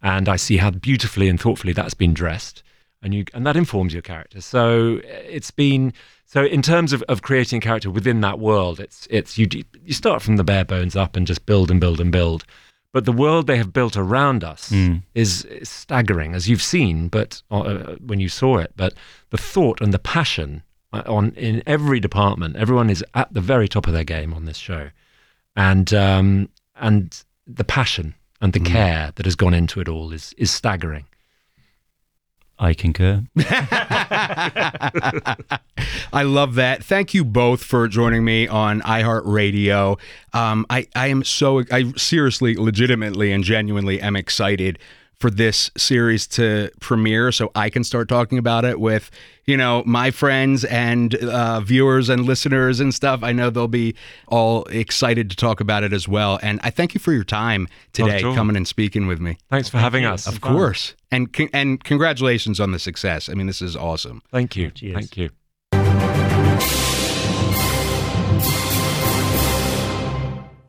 and 0.00 0.28
I 0.28 0.36
see 0.36 0.56
how 0.56 0.70
beautifully 0.70 1.28
and 1.28 1.38
thoughtfully 1.38 1.72
that's 1.72 1.94
been 1.94 2.14
dressed, 2.14 2.62
and 3.02 3.14
you 3.14 3.24
and 3.34 3.46
that 3.46 3.56
informs 3.56 3.92
your 3.92 4.02
character. 4.02 4.40
So 4.40 4.96
uh, 4.98 5.22
it's 5.28 5.50
been 5.50 5.92
so 6.26 6.44
in 6.44 6.62
terms 6.62 6.92
of, 6.92 7.02
of 7.08 7.22
creating 7.22 7.58
a 7.58 7.60
character 7.60 7.90
within 7.90 8.20
that 8.20 8.38
world, 8.38 8.80
it's 8.80 9.06
it's 9.10 9.38
you 9.38 9.46
you 9.84 9.92
start 9.92 10.22
from 10.22 10.36
the 10.36 10.44
bare 10.44 10.64
bones 10.64 10.96
up 10.96 11.16
and 11.16 11.26
just 11.26 11.46
build 11.46 11.70
and 11.70 11.80
build 11.80 12.00
and 12.00 12.12
build. 12.12 12.44
But 12.92 13.04
the 13.04 13.12
world 13.12 13.46
they 13.46 13.56
have 13.56 13.72
built 13.72 13.96
around 13.96 14.42
us 14.42 14.72
is, 15.14 15.44
is 15.44 15.68
staggering, 15.68 16.34
as 16.34 16.48
you've 16.48 16.62
seen. 16.62 17.06
But 17.06 17.40
uh, 17.48 17.94
when 18.04 18.18
you 18.18 18.28
saw 18.28 18.58
it, 18.58 18.72
but 18.76 18.94
the 19.30 19.38
thought 19.38 19.80
and 19.80 19.94
the 19.94 19.98
passion 20.00 20.64
uh, 20.92 21.02
on 21.06 21.30
in 21.36 21.62
every 21.66 22.00
department, 22.00 22.56
everyone 22.56 22.90
is 22.90 23.04
at 23.14 23.32
the 23.32 23.40
very 23.40 23.68
top 23.68 23.86
of 23.86 23.92
their 23.92 24.04
game 24.04 24.34
on 24.34 24.44
this 24.44 24.56
show, 24.56 24.90
and 25.54 25.94
um, 25.94 26.48
and 26.76 27.22
the 27.46 27.64
passion 27.64 28.14
and 28.40 28.52
the 28.52 28.60
care 28.60 29.12
that 29.14 29.24
has 29.24 29.36
gone 29.36 29.54
into 29.54 29.80
it 29.80 29.88
all 29.88 30.12
is 30.12 30.34
is 30.36 30.50
staggering. 30.50 31.04
I 32.60 32.74
concur. 32.74 33.24
I 36.12 36.24
love 36.24 36.56
that. 36.56 36.84
Thank 36.84 37.14
you 37.14 37.24
both 37.24 37.64
for 37.64 37.88
joining 37.88 38.22
me 38.22 38.46
on 38.46 38.82
iHeartRadio. 38.82 39.98
Um, 40.34 40.66
I, 40.68 40.86
I 40.94 41.06
am 41.06 41.24
so, 41.24 41.64
I 41.72 41.90
seriously, 41.96 42.56
legitimately, 42.56 43.32
and 43.32 43.42
genuinely 43.42 43.98
am 44.02 44.14
excited 44.14 44.78
for 45.20 45.30
this 45.30 45.70
series 45.76 46.26
to 46.26 46.70
premiere 46.80 47.30
so 47.30 47.52
I 47.54 47.68
can 47.68 47.84
start 47.84 48.08
talking 48.08 48.38
about 48.38 48.64
it 48.64 48.80
with, 48.80 49.10
you 49.44 49.54
know, 49.54 49.82
my 49.84 50.10
friends 50.10 50.64
and 50.64 51.14
uh, 51.14 51.60
viewers 51.60 52.08
and 52.08 52.24
listeners 52.24 52.80
and 52.80 52.94
stuff. 52.94 53.22
I 53.22 53.32
know 53.32 53.50
they'll 53.50 53.68
be 53.68 53.94
all 54.28 54.64
excited 54.64 55.28
to 55.28 55.36
talk 55.36 55.60
about 55.60 55.84
it 55.84 55.92
as 55.92 56.08
well. 56.08 56.40
And 56.42 56.58
I 56.64 56.70
thank 56.70 56.94
you 56.94 57.00
for 57.00 57.12
your 57.12 57.24
time 57.24 57.68
today, 57.92 58.22
coming 58.22 58.56
and 58.56 58.66
speaking 58.66 59.06
with 59.06 59.20
me. 59.20 59.36
Thanks 59.50 59.68
for 59.68 59.76
having 59.76 60.06
us. 60.06 60.26
Of 60.26 60.40
course. 60.40 60.94
And, 61.10 61.30
con- 61.30 61.50
and 61.52 61.84
congratulations 61.84 62.58
on 62.58 62.72
the 62.72 62.78
success. 62.78 63.28
I 63.28 63.34
mean, 63.34 63.46
this 63.46 63.60
is 63.60 63.76
awesome. 63.76 64.22
Thank 64.30 64.56
you. 64.56 64.70
Cheers. 64.70 64.94
Thank 64.94 65.16
you. 65.18 65.30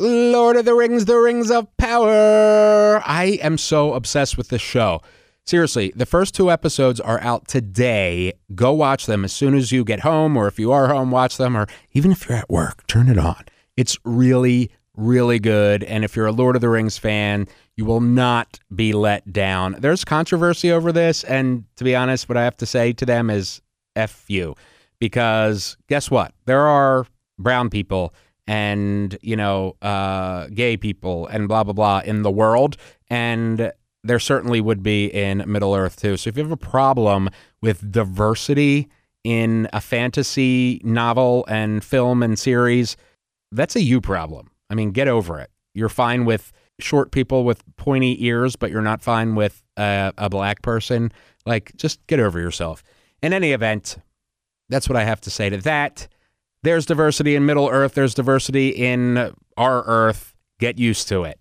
Lord 0.04 0.56
of 0.56 0.66
the 0.66 0.74
Rings, 0.74 1.06
The 1.06 1.16
Rings 1.16 1.52
of 1.52 1.68
Power. 1.92 3.04
I 3.06 3.38
am 3.42 3.58
so 3.58 3.96
obsessed 3.96 4.38
with 4.38 4.48
this 4.48 4.62
show. 4.62 5.02
Seriously, 5.46 5.92
the 5.94 6.06
first 6.06 6.34
two 6.34 6.50
episodes 6.50 7.02
are 7.02 7.20
out 7.20 7.50
today. 7.50 8.32
Go 8.56 8.72
watch 8.72 9.08
them 9.08 9.26
as 9.26 9.34
soon 9.34 9.56
as 9.56 9.74
you 9.74 9.84
get 9.84 10.00
home, 10.00 10.38
or 10.38 10.48
if 10.48 10.58
you 10.58 10.72
are 10.72 10.88
home, 10.88 11.12
watch 11.12 11.36
them, 11.36 11.58
or 11.58 11.68
even 11.92 12.14
if 12.14 12.30
you're 12.30 12.38
at 12.38 12.50
work, 12.50 12.88
turn 12.88 13.10
it 13.10 13.18
on. 13.18 13.44
It's 13.76 13.98
really, 14.06 14.72
really 14.96 15.38
good. 15.38 15.84
And 15.84 16.06
if 16.06 16.16
you're 16.16 16.28
a 16.28 16.32
Lord 16.32 16.56
of 16.56 16.62
the 16.62 16.70
Rings 16.70 16.98
fan, 16.98 17.46
you 17.76 17.84
will 17.84 18.00
not 18.00 18.58
be 18.74 18.94
let 18.94 19.34
down. 19.34 19.76
There's 19.80 20.06
controversy 20.06 20.72
over 20.72 20.94
this. 20.94 21.26
And 21.26 21.66
to 21.76 21.84
be 21.84 21.94
honest, 21.94 22.30
what 22.30 22.38
I 22.38 22.46
have 22.46 22.56
to 22.58 22.66
say 22.66 22.94
to 22.94 23.06
them 23.06 23.30
is 23.30 23.62
F 23.98 24.24
you. 24.30 24.56
Because 24.98 25.76
guess 25.90 26.10
what? 26.10 26.34
There 26.46 26.66
are 26.66 27.06
brown 27.38 27.70
people 27.70 28.14
and 28.52 29.18
you 29.22 29.38
know 29.38 29.78
uh, 29.82 30.48
gay 30.48 30.76
people 30.76 31.26
and 31.28 31.48
blah 31.48 31.64
blah 31.64 31.72
blah 31.72 32.02
in 32.04 32.22
the 32.22 32.30
world. 32.30 32.76
And 33.10 33.72
there 34.04 34.20
certainly 34.20 34.60
would 34.60 34.84
be 34.84 35.06
in 35.06 35.42
middle 35.48 35.74
earth 35.74 35.96
too. 35.96 36.18
So 36.18 36.28
if 36.28 36.36
you 36.36 36.44
have 36.44 36.52
a 36.52 36.58
problem 36.58 37.30
with 37.62 37.90
diversity 37.90 38.90
in 39.24 39.70
a 39.72 39.80
fantasy 39.80 40.82
novel 40.84 41.46
and 41.48 41.82
film 41.82 42.22
and 42.22 42.38
series 42.38 42.98
that's 43.54 43.76
a 43.78 43.82
you 43.82 44.02
problem. 44.02 44.52
I 44.70 44.76
mean 44.76 44.92
get 44.92 45.08
over 45.08 45.40
it. 45.40 45.50
You're 45.74 45.90
fine 45.90 46.26
with 46.26 46.52
short 46.80 47.12
people 47.12 47.46
with 47.46 47.64
pointy 47.78 48.26
ears 48.26 48.58
but 48.58 48.70
you're 48.70 48.82
not 48.82 49.02
fine 49.02 49.36
with 49.36 49.64
uh, 49.78 50.12
a 50.18 50.30
black 50.30 50.62
person. 50.62 51.14
Like 51.46 51.72
just 51.78 52.06
get 52.08 52.20
over 52.20 52.38
yourself. 52.38 52.84
In 53.22 53.32
any 53.32 53.54
event 53.54 53.98
that's 54.68 54.88
what 54.90 54.96
i 54.96 55.04
have 55.04 55.22
to 55.22 55.30
say 55.30 55.50
to 55.50 55.58
that 55.58 56.08
there's 56.64 56.86
diversity 56.86 57.36
in 57.36 57.46
Middle 57.46 57.70
Earth. 57.70 57.94
There's 57.94 58.14
diversity 58.14 58.70
in 58.70 59.34
our 59.58 59.84
Earth. 59.86 60.36
Get 60.60 60.78
used 60.78 61.08
to 61.10 61.24
it. 61.24 61.40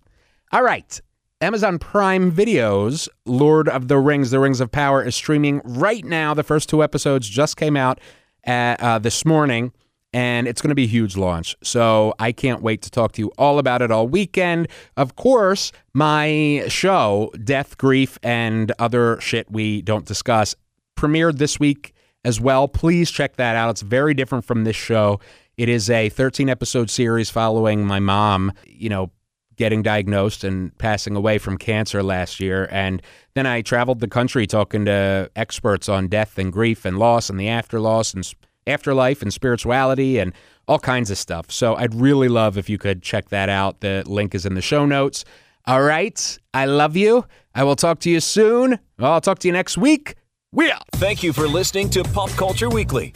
All 0.51 0.63
right. 0.63 0.99
Amazon 1.41 1.79
Prime 1.79 2.31
Videos, 2.31 3.09
Lord 3.25 3.67
of 3.67 3.87
the 3.87 3.97
Rings, 3.97 4.29
The 4.31 4.39
Rings 4.39 4.61
of 4.61 4.71
Power, 4.71 5.03
is 5.03 5.15
streaming 5.15 5.61
right 5.63 6.05
now. 6.05 6.33
The 6.35 6.43
first 6.43 6.69
two 6.69 6.83
episodes 6.83 7.27
just 7.27 7.57
came 7.57 7.75
out 7.75 7.99
uh, 8.45 8.75
uh, 8.79 8.99
this 8.99 9.25
morning. 9.25 9.71
and 10.13 10.47
it's 10.47 10.61
going 10.61 10.69
to 10.69 10.75
be 10.75 10.83
a 10.83 10.87
huge 10.87 11.15
launch. 11.15 11.55
So 11.63 12.13
I 12.19 12.31
can't 12.31 12.61
wait 12.61 12.81
to 12.83 12.91
talk 12.91 13.13
to 13.13 13.21
you 13.21 13.31
all 13.37 13.59
about 13.59 13.81
it 13.81 13.91
all 13.91 14.07
weekend. 14.07 14.67
Of 14.97 15.15
course, 15.15 15.71
my 15.93 16.65
show, 16.67 17.31
Death, 17.43 17.77
Grief, 17.77 18.19
and 18.21 18.71
Other 18.77 19.19
Shit 19.21 19.49
We 19.49 19.81
Don't 19.81 20.05
Discuss, 20.05 20.55
premiered 20.97 21.37
this 21.37 21.59
week 21.59 21.93
as 22.23 22.39
well. 22.39 22.67
Please 22.67 23.11
check 23.11 23.35
that 23.37 23.55
out. 23.55 23.69
It's 23.71 23.81
very 23.81 24.13
different 24.13 24.45
from 24.45 24.63
this 24.63 24.75
show. 24.75 25.19
It 25.57 25.69
is 25.69 25.89
a 25.89 26.09
13 26.09 26.49
episode 26.49 26.89
series 26.89 27.29
following 27.29 27.85
my 27.85 27.99
mom, 27.99 28.53
you 28.65 28.89
know, 28.89 29.11
getting 29.57 29.83
diagnosed 29.83 30.43
and 30.43 30.75
passing 30.77 31.15
away 31.15 31.37
from 31.37 31.57
cancer 31.57 32.01
last 32.01 32.39
year. 32.39 32.67
And 32.71 33.01
then 33.35 33.45
I 33.45 33.61
traveled 33.61 33.99
the 33.99 34.07
country 34.07 34.47
talking 34.47 34.85
to 34.85 35.29
experts 35.35 35.87
on 35.87 36.07
death 36.07 36.37
and 36.39 36.51
grief 36.51 36.85
and 36.85 36.97
loss 36.97 37.29
and 37.29 37.39
the 37.39 37.49
after 37.49 37.79
loss 37.79 38.13
and 38.13 38.27
afterlife 38.65 39.21
and 39.21 39.33
spirituality 39.33 40.17
and 40.17 40.33
all 40.67 40.79
kinds 40.79 41.11
of 41.11 41.17
stuff. 41.17 41.51
So 41.51 41.75
I'd 41.75 41.93
really 41.93 42.27
love 42.27 42.57
if 42.57 42.69
you 42.69 42.77
could 42.77 43.03
check 43.03 43.29
that 43.29 43.49
out. 43.49 43.81
The 43.81 44.03
link 44.07 44.33
is 44.33 44.45
in 44.45 44.55
the 44.55 44.61
show 44.61 44.85
notes. 44.85 45.25
All 45.67 45.83
right. 45.83 46.39
I 46.53 46.65
love 46.65 46.95
you. 46.95 47.25
I 47.53 47.63
will 47.63 47.75
talk 47.75 47.99
to 47.99 48.09
you 48.09 48.19
soon. 48.19 48.79
I'll 48.97 49.21
talk 49.21 49.39
to 49.39 49.47
you 49.47 49.51
next 49.51 49.77
week. 49.77 50.15
We 50.53 50.69
out. 50.69 50.83
Thank 50.93 51.23
you 51.23 51.31
for 51.31 51.47
listening 51.47 51.89
to 51.91 52.03
Pop 52.03 52.29
Culture 52.31 52.69
Weekly. 52.69 53.13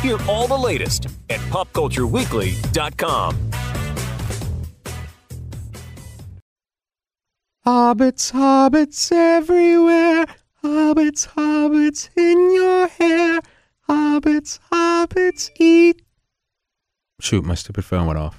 Hear 0.00 0.16
all 0.26 0.48
the 0.48 0.56
latest 0.56 1.06
at 1.28 1.40
popcultureweekly.com. 1.50 3.50
Hobbits, 7.66 8.32
hobbits 8.32 9.12
everywhere. 9.12 10.24
Hobbits, 10.64 11.28
hobbits 11.28 12.08
in 12.16 12.54
your 12.54 12.88
hair. 12.88 13.40
Hobbits, 13.88 14.58
hobbits 14.72 15.50
eat. 15.60 16.00
Shoot, 17.20 17.44
my 17.44 17.54
stupid 17.54 17.84
phone 17.84 18.06
went 18.06 18.18
off. 18.18 18.38